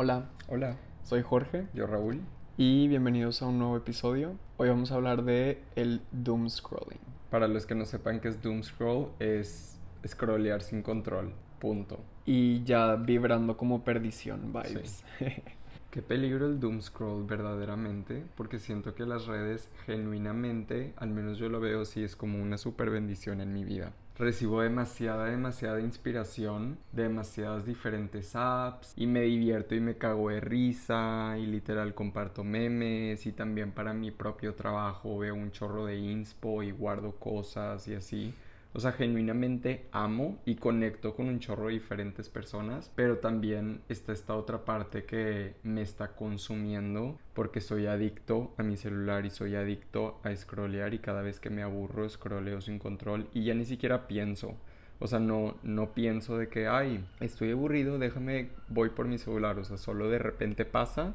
Hola, 0.00 0.30
Hola, 0.46 0.76
soy 1.02 1.22
Jorge 1.22 1.66
yo 1.74 1.88
Raúl. 1.88 2.20
y 2.56 2.86
bienvenidos 2.86 3.42
a 3.42 3.46
un 3.46 3.58
nuevo 3.58 3.76
episodio. 3.76 4.36
Hoy 4.56 4.68
vamos 4.68 4.92
a 4.92 4.94
hablar 4.94 5.24
de 5.24 5.60
el 5.74 6.02
doom 6.12 6.48
scrolling. 6.48 7.00
Para 7.32 7.48
los 7.48 7.66
que 7.66 7.74
no 7.74 7.84
sepan 7.84 8.20
qué 8.20 8.28
es 8.28 8.40
Doom 8.40 8.62
Scroll, 8.62 9.08
es 9.18 9.76
scrollear 10.06 10.62
sin 10.62 10.82
control. 10.82 11.32
Punto. 11.58 11.98
Y 12.26 12.62
ya 12.62 12.94
vibrando 12.94 13.56
como 13.56 13.82
perdición 13.82 14.52
vibes. 14.52 15.02
Qué 15.90 16.00
peligro 16.00 16.46
el 16.46 16.60
Doom 16.60 16.80
Scroll 16.80 17.24
verdaderamente, 17.24 18.22
porque 18.36 18.60
siento 18.60 18.94
que 18.94 19.04
las 19.04 19.26
redes 19.26 19.72
genuinamente, 19.84 20.92
al 20.96 21.10
menos 21.10 21.38
yo 21.38 21.48
lo 21.48 21.58
veo 21.58 21.80
así, 21.80 22.04
es 22.04 22.14
como 22.14 22.40
una 22.40 22.56
super 22.56 22.90
bendición 22.90 23.40
en 23.40 23.52
mi 23.52 23.64
vida. 23.64 23.92
Recibo 24.18 24.62
demasiada, 24.62 25.26
demasiada 25.26 25.80
inspiración 25.80 26.76
de 26.90 27.04
demasiadas 27.04 27.64
diferentes 27.64 28.34
apps 28.34 28.92
y 28.96 29.06
me 29.06 29.20
divierto 29.22 29.76
y 29.76 29.80
me 29.80 29.96
cago 29.96 30.30
de 30.30 30.40
risa 30.40 31.36
y 31.38 31.46
literal 31.46 31.94
comparto 31.94 32.42
memes 32.42 33.26
y 33.26 33.32
también 33.32 33.70
para 33.70 33.94
mi 33.94 34.10
propio 34.10 34.56
trabajo 34.56 35.18
veo 35.18 35.36
un 35.36 35.52
chorro 35.52 35.86
de 35.86 35.98
inspo 35.98 36.64
y 36.64 36.72
guardo 36.72 37.12
cosas 37.12 37.86
y 37.86 37.94
así. 37.94 38.34
O 38.74 38.80
sea, 38.80 38.92
genuinamente 38.92 39.86
amo 39.92 40.38
y 40.44 40.56
conecto 40.56 41.14
con 41.14 41.28
un 41.28 41.40
chorro 41.40 41.68
de 41.68 41.74
diferentes 41.74 42.28
personas, 42.28 42.92
pero 42.94 43.18
también 43.18 43.80
está 43.88 44.12
esta 44.12 44.36
otra 44.36 44.64
parte 44.64 45.04
que 45.04 45.54
me 45.62 45.82
está 45.82 46.14
consumiendo 46.14 47.18
porque 47.32 47.60
soy 47.60 47.86
adicto 47.86 48.52
a 48.58 48.62
mi 48.62 48.76
celular 48.76 49.24
y 49.24 49.30
soy 49.30 49.54
adicto 49.54 50.20
a 50.22 50.34
scrollear 50.36 50.92
y 50.92 50.98
cada 50.98 51.22
vez 51.22 51.40
que 51.40 51.50
me 51.50 51.62
aburro 51.62 52.08
scrolleo 52.08 52.60
sin 52.60 52.78
control 52.78 53.28
y 53.32 53.44
ya 53.44 53.54
ni 53.54 53.64
siquiera 53.64 54.06
pienso. 54.06 54.54
O 55.00 55.06
sea, 55.06 55.20
no, 55.20 55.56
no 55.62 55.94
pienso 55.94 56.38
de 56.38 56.48
que, 56.48 56.66
ay, 56.66 57.04
estoy 57.20 57.52
aburrido, 57.52 57.98
déjame, 57.98 58.50
voy 58.68 58.90
por 58.90 59.06
mi 59.06 59.16
celular. 59.16 59.58
O 59.58 59.64
sea, 59.64 59.76
solo 59.76 60.10
de 60.10 60.18
repente 60.18 60.64
pasa 60.64 61.14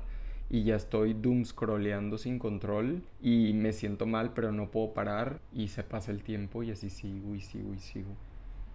y 0.53 0.63
ya 0.65 0.75
estoy 0.75 1.15
doom 1.15 1.45
scrolleando 1.45 2.19
sin 2.19 2.37
control 2.37 3.01
y 3.23 3.53
me 3.53 3.73
siento 3.73 4.05
mal 4.05 4.33
pero 4.35 4.51
no 4.51 4.69
puedo 4.69 4.93
parar 4.93 5.39
y 5.51 5.69
se 5.69 5.81
pasa 5.81 6.11
el 6.11 6.21
tiempo 6.21 6.61
y 6.61 6.69
así 6.69 6.91
sigo 6.91 7.33
y 7.33 7.41
sigo 7.41 7.73
y 7.73 7.79
sigo. 7.79 8.11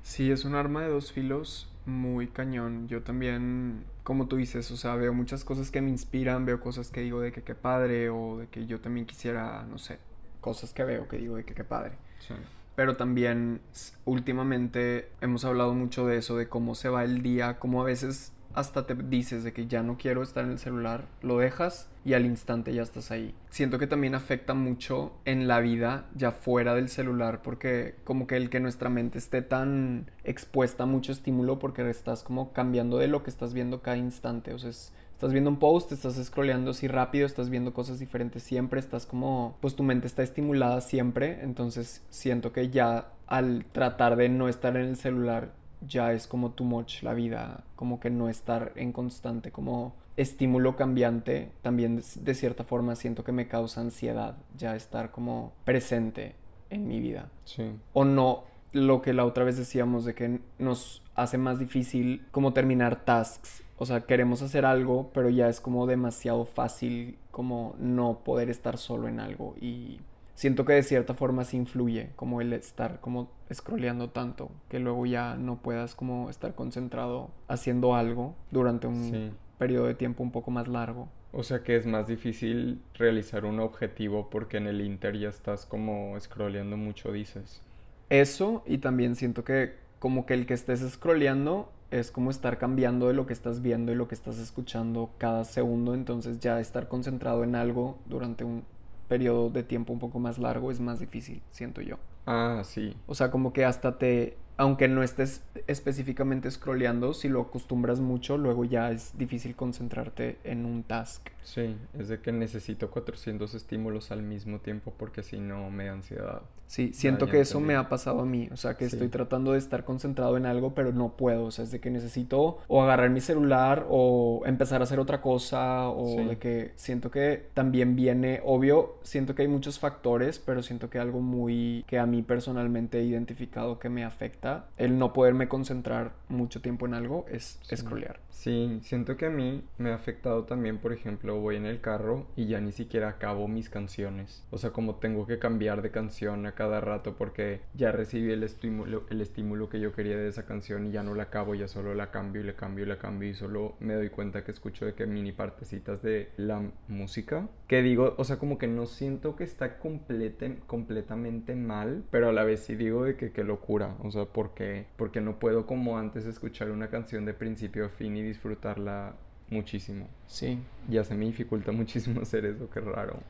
Sí, 0.02 0.32
es 0.32 0.44
un 0.44 0.56
arma 0.56 0.82
de 0.82 0.88
dos 0.88 1.12
filos 1.12 1.70
muy 1.86 2.26
cañón. 2.26 2.88
Yo 2.88 3.02
también, 3.04 3.84
como 4.02 4.26
tú 4.26 4.34
dices, 4.34 4.68
o 4.72 4.76
sea, 4.76 4.96
veo 4.96 5.14
muchas 5.14 5.44
cosas 5.44 5.70
que 5.70 5.80
me 5.80 5.88
inspiran, 5.88 6.44
veo 6.44 6.60
cosas 6.60 6.90
que 6.90 7.02
digo 7.02 7.20
de 7.20 7.30
que 7.30 7.42
qué 7.42 7.54
padre 7.54 8.10
o 8.10 8.38
de 8.38 8.48
que 8.48 8.66
yo 8.66 8.80
también 8.80 9.06
quisiera, 9.06 9.64
no 9.70 9.78
sé, 9.78 10.00
cosas 10.40 10.72
que 10.72 10.82
veo 10.82 11.06
que 11.06 11.18
digo 11.18 11.36
de 11.36 11.44
que 11.44 11.54
qué 11.54 11.62
padre. 11.62 11.92
Sí. 12.26 12.34
Pero 12.74 12.96
también 12.96 13.60
últimamente 14.04 15.10
hemos 15.20 15.44
hablado 15.44 15.74
mucho 15.74 16.08
de 16.08 16.16
eso, 16.16 16.36
de 16.36 16.48
cómo 16.48 16.74
se 16.74 16.88
va 16.88 17.04
el 17.04 17.22
día, 17.22 17.60
cómo 17.60 17.82
a 17.82 17.84
veces 17.84 18.32
hasta 18.54 18.86
te 18.86 18.94
dices 18.94 19.44
de 19.44 19.52
que 19.52 19.66
ya 19.66 19.82
no 19.82 19.96
quiero 19.98 20.22
estar 20.22 20.44
en 20.44 20.52
el 20.52 20.58
celular, 20.58 21.04
lo 21.22 21.38
dejas 21.38 21.88
y 22.04 22.14
al 22.14 22.24
instante 22.26 22.72
ya 22.74 22.82
estás 22.82 23.10
ahí. 23.10 23.34
Siento 23.50 23.78
que 23.78 23.86
también 23.86 24.14
afecta 24.14 24.54
mucho 24.54 25.12
en 25.24 25.46
la 25.48 25.60
vida 25.60 26.06
ya 26.14 26.32
fuera 26.32 26.74
del 26.74 26.88
celular 26.88 27.42
porque 27.42 27.96
como 28.04 28.26
que 28.26 28.36
el 28.36 28.50
que 28.50 28.60
nuestra 28.60 28.88
mente 28.88 29.18
esté 29.18 29.42
tan 29.42 30.10
expuesta 30.24 30.84
a 30.84 30.86
mucho 30.86 31.12
estímulo 31.12 31.58
porque 31.58 31.88
estás 31.88 32.22
como 32.22 32.52
cambiando 32.52 32.98
de 32.98 33.08
lo 33.08 33.22
que 33.22 33.30
estás 33.30 33.54
viendo 33.54 33.80
cada 33.82 33.96
instante, 33.96 34.52
o 34.54 34.58
sea, 34.58 34.70
es- 34.70 34.92
Estás 35.18 35.32
viendo 35.32 35.50
un 35.50 35.58
post, 35.58 35.90
estás 35.90 36.14
scrolleando 36.24 36.70
así 36.70 36.86
rápido, 36.86 37.26
estás 37.26 37.50
viendo 37.50 37.74
cosas 37.74 37.98
diferentes 37.98 38.40
siempre, 38.44 38.78
estás 38.78 39.04
como, 39.04 39.56
pues 39.60 39.74
tu 39.74 39.82
mente 39.82 40.06
está 40.06 40.22
estimulada 40.22 40.80
siempre, 40.80 41.40
entonces 41.42 42.04
siento 42.08 42.52
que 42.52 42.70
ya 42.70 43.08
al 43.26 43.64
tratar 43.72 44.14
de 44.14 44.28
no 44.28 44.48
estar 44.48 44.76
en 44.76 44.84
el 44.86 44.96
celular 44.96 45.50
ya 45.86 46.12
es 46.12 46.26
como 46.26 46.50
too 46.50 46.64
much 46.64 47.02
la 47.02 47.14
vida, 47.14 47.64
como 47.76 48.00
que 48.00 48.10
no 48.10 48.28
estar 48.28 48.72
en 48.76 48.92
constante 48.92 49.50
como 49.52 49.94
estímulo 50.16 50.74
cambiante, 50.76 51.52
también 51.62 52.02
de, 52.16 52.34
cierta 52.34 52.64
forma 52.64 52.96
siento 52.96 53.22
que 53.22 53.30
me 53.32 53.46
causa 53.46 53.80
ansiedad 53.80 54.36
ya 54.56 54.74
estar 54.74 55.12
como 55.12 55.52
presente 55.64 56.34
en 56.70 56.88
mi 56.88 56.98
vida 57.00 57.30
Sí. 57.44 57.70
o 57.92 58.04
no 58.04 58.44
lo 58.72 59.00
que 59.00 59.14
la 59.14 59.24
otra 59.24 59.44
vez 59.44 59.56
decíamos 59.56 60.04
de 60.04 60.14
que 60.14 60.40
nos 60.58 61.02
hace 61.14 61.38
más 61.38 61.58
difícil 61.58 62.26
como 62.30 62.52
terminar 62.52 63.04
tasks. 63.04 63.62
O 63.78 63.86
sea, 63.86 64.02
queremos 64.02 64.42
hacer 64.42 64.66
algo, 64.66 65.10
pero 65.14 65.30
ya 65.30 65.48
es 65.48 65.60
como 65.60 65.86
demasiado 65.86 66.44
fácil 66.44 67.16
como 67.30 67.76
no 67.78 68.18
poder 68.24 68.50
estar 68.50 68.76
solo 68.76 69.08
en 69.08 69.20
algo 69.20 69.54
y 69.60 70.00
siento 70.38 70.64
que 70.64 70.74
de 70.74 70.84
cierta 70.84 71.14
forma 71.14 71.42
sí 71.44 71.56
influye 71.56 72.10
como 72.14 72.40
el 72.40 72.52
estar 72.52 73.00
como 73.00 73.28
scrolleando 73.52 74.10
tanto 74.10 74.52
que 74.68 74.78
luego 74.78 75.04
ya 75.04 75.34
no 75.34 75.56
puedas 75.56 75.96
como 75.96 76.30
estar 76.30 76.54
concentrado 76.54 77.32
haciendo 77.48 77.96
algo 77.96 78.36
durante 78.52 78.86
un 78.86 79.10
Sí. 79.10 79.32
periodo 79.58 79.86
de 79.86 79.96
tiempo 79.96 80.22
un 80.22 80.30
poco 80.30 80.52
más 80.52 80.68
largo. 80.68 81.08
O 81.32 81.42
sea 81.42 81.64
que 81.64 81.74
es 81.74 81.86
más 81.86 82.06
difícil 82.06 82.80
realizar 82.94 83.44
un 83.44 83.58
objetivo 83.58 84.30
porque 84.30 84.58
en 84.58 84.68
el 84.68 84.80
Inter 84.80 85.18
ya 85.18 85.28
estás 85.28 85.66
como 85.66 86.14
scrolleando 86.20 86.76
mucho, 86.76 87.10
dices. 87.10 87.60
Eso 88.08 88.62
y 88.64 88.78
también 88.78 89.16
siento 89.16 89.42
que 89.42 89.74
como 89.98 90.24
que 90.24 90.34
el 90.34 90.46
que 90.46 90.54
estés 90.54 90.88
scrolleando 90.88 91.72
es 91.90 92.12
como 92.12 92.30
estar 92.30 92.58
cambiando 92.58 93.08
de 93.08 93.14
lo 93.14 93.26
que 93.26 93.32
estás 93.32 93.60
viendo 93.60 93.90
y 93.90 93.96
lo 93.96 94.06
que 94.06 94.14
estás 94.14 94.38
escuchando 94.38 95.10
cada 95.18 95.44
segundo, 95.44 95.94
entonces 95.94 96.38
ya 96.38 96.60
estar 96.60 96.86
concentrado 96.86 97.42
en 97.42 97.56
algo 97.56 97.98
durante 98.06 98.44
un 98.44 98.62
periodo 99.08 99.50
de 99.50 99.62
tiempo 99.62 99.92
un 99.92 99.98
poco 99.98 100.18
más 100.18 100.38
largo 100.38 100.70
es 100.70 100.80
más 100.80 101.00
difícil, 101.00 101.42
siento 101.50 101.80
yo. 101.80 101.98
Ah, 102.26 102.62
sí. 102.64 102.94
O 103.06 103.14
sea, 103.14 103.30
como 103.30 103.52
que 103.52 103.64
hasta 103.64 103.98
te, 103.98 104.36
aunque 104.58 104.88
no 104.88 105.02
estés 105.02 105.42
específicamente 105.66 106.50
scrolleando, 106.50 107.14
si 107.14 107.28
lo 107.28 107.40
acostumbras 107.40 108.00
mucho, 108.00 108.36
luego 108.36 108.64
ya 108.64 108.90
es 108.90 109.16
difícil 109.16 109.56
concentrarte 109.56 110.38
en 110.44 110.66
un 110.66 110.82
task. 110.82 111.28
Sí, 111.42 111.76
es 111.98 112.08
de 112.08 112.20
que 112.20 112.32
necesito 112.32 112.90
400 112.90 113.54
estímulos 113.54 114.10
al 114.10 114.22
mismo 114.22 114.58
tiempo 114.58 114.92
porque 114.96 115.22
si 115.22 115.38
no 115.38 115.70
me 115.70 115.86
da 115.86 115.92
ansiedad. 115.92 116.42
Sí, 116.68 116.92
siento 116.92 117.24
ya 117.26 117.32
que 117.32 117.40
eso 117.40 117.60
me 117.60 117.74
ha 117.76 117.88
pasado 117.88 118.20
a 118.20 118.24
mí, 118.26 118.48
o 118.52 118.56
sea, 118.58 118.76
que 118.76 118.88
Sí. 118.88 118.94
estoy 118.96 119.08
tratando 119.08 119.52
de 119.52 119.58
estar 119.58 119.84
concentrado 119.84 120.36
en 120.36 120.44
algo, 120.46 120.74
pero 120.74 120.92
no 120.92 121.16
puedo, 121.16 121.46
o 121.46 121.50
sea, 121.50 121.64
es 121.64 121.70
de 121.72 121.80
que 121.80 121.90
necesito 121.90 122.58
o 122.68 122.82
agarrar 122.82 123.08
mi 123.10 123.20
celular 123.22 123.86
o 123.88 124.42
empezar 124.44 124.82
a 124.82 124.84
hacer 124.84 125.00
otra 125.00 125.20
cosa, 125.22 125.88
o 125.88 126.06
Sí. 126.18 126.24
de 126.24 126.36
que 126.38 126.72
siento 126.76 127.10
que 127.10 127.46
también 127.54 127.96
viene, 127.96 128.40
obvio, 128.44 128.98
siento 129.02 129.34
que 129.34 129.42
hay 129.42 129.48
muchos 129.48 129.78
factores, 129.78 130.38
pero 130.38 130.62
siento 130.62 130.90
que 130.90 130.98
algo 130.98 131.20
muy 131.20 131.84
que 131.88 131.98
a 131.98 132.04
mí 132.06 132.22
personalmente 132.22 132.98
he 133.00 133.02
identificado 133.04 133.78
que 133.78 133.88
me 133.88 134.04
afecta, 134.04 134.66
el 134.76 134.98
no 134.98 135.12
poderme 135.14 135.48
concentrar 135.48 136.12
mucho 136.28 136.60
tiempo 136.60 136.84
en 136.86 136.92
algo 136.94 137.24
es 137.30 137.58
Sí. 137.62 137.76
scrollear. 137.78 138.20
Sí, 138.30 138.78
siento 138.82 139.16
que 139.16 139.26
a 139.26 139.30
mí 139.30 139.64
me 139.78 139.90
ha 139.90 139.94
afectado 139.96 140.44
también, 140.44 140.78
por 140.78 140.92
ejemplo, 140.92 141.40
voy 141.40 141.56
en 141.56 141.66
el 141.66 141.80
carro 141.80 142.26
y 142.36 142.46
ya 142.46 142.60
ni 142.60 142.70
siquiera 142.70 143.08
acabo 143.08 143.48
mis 143.48 143.68
canciones. 143.68 144.44
O 144.50 144.58
sea, 144.58 144.70
como 144.70 144.94
tengo 144.96 145.26
que 145.26 145.40
cambiar 145.40 145.82
de 145.82 145.90
canción 145.90 146.46
a 146.46 146.52
cada 146.58 146.80
rato 146.80 147.14
porque 147.16 147.60
ya 147.74 147.92
recibí 147.92 148.32
el 148.32 148.42
estímulo, 148.42 149.04
el 149.10 149.20
estímulo 149.20 149.68
que 149.68 149.78
yo 149.78 149.92
quería 149.92 150.16
de 150.18 150.26
esa 150.26 150.44
canción 150.44 150.86
y 150.86 150.90
ya 150.90 151.04
no 151.04 151.14
la 151.14 151.22
acabo, 151.24 151.54
ya 151.54 151.68
solo 151.68 151.94
la 151.94 152.10
cambio 152.10 152.42
y 152.42 152.44
la 152.44 152.54
cambio 152.56 152.84
y 152.84 152.88
la 152.88 152.98
cambio 152.98 153.28
y 153.30 153.34
solo 153.34 153.76
me 153.78 153.94
doy 153.94 154.10
cuenta 154.10 154.42
que 154.42 154.50
escucho 154.50 154.84
de 154.84 154.94
que 154.94 155.06
mini 155.06 155.30
partecitas 155.30 156.02
de 156.02 156.30
la 156.36 156.60
música. 156.88 157.48
Que 157.68 157.80
digo, 157.82 158.14
o 158.18 158.24
sea, 158.24 158.38
como 158.38 158.58
que 158.58 158.66
no 158.66 158.86
siento 158.86 159.36
que 159.36 159.44
está 159.44 159.78
complete- 159.78 160.58
completamente 160.66 161.54
mal, 161.54 162.02
pero 162.10 162.28
a 162.30 162.32
la 162.32 162.42
vez 162.42 162.60
sí 162.60 162.74
digo 162.74 163.04
de 163.04 163.16
que 163.16 163.30
qué 163.30 163.44
locura. 163.44 163.94
O 164.02 164.10
sea, 164.10 164.24
¿por 164.24 164.54
qué? 164.54 164.86
Porque 164.96 165.20
no 165.20 165.38
puedo 165.38 165.64
como 165.66 165.96
antes 165.98 166.26
escuchar 166.26 166.70
una 166.72 166.88
canción 166.88 167.24
de 167.24 167.34
principio 167.34 167.86
a 167.86 167.88
fin 167.88 168.16
y 168.16 168.22
disfrutarla 168.22 169.14
muchísimo. 169.50 170.08
Sí. 170.26 170.58
Ya 170.88 171.04
se 171.04 171.14
me 171.14 171.26
dificulta 171.26 171.72
muchísimo 171.80 172.20
hacer 172.22 172.44
eso, 172.46 172.68
qué 172.70 172.80
raro. 172.80 173.20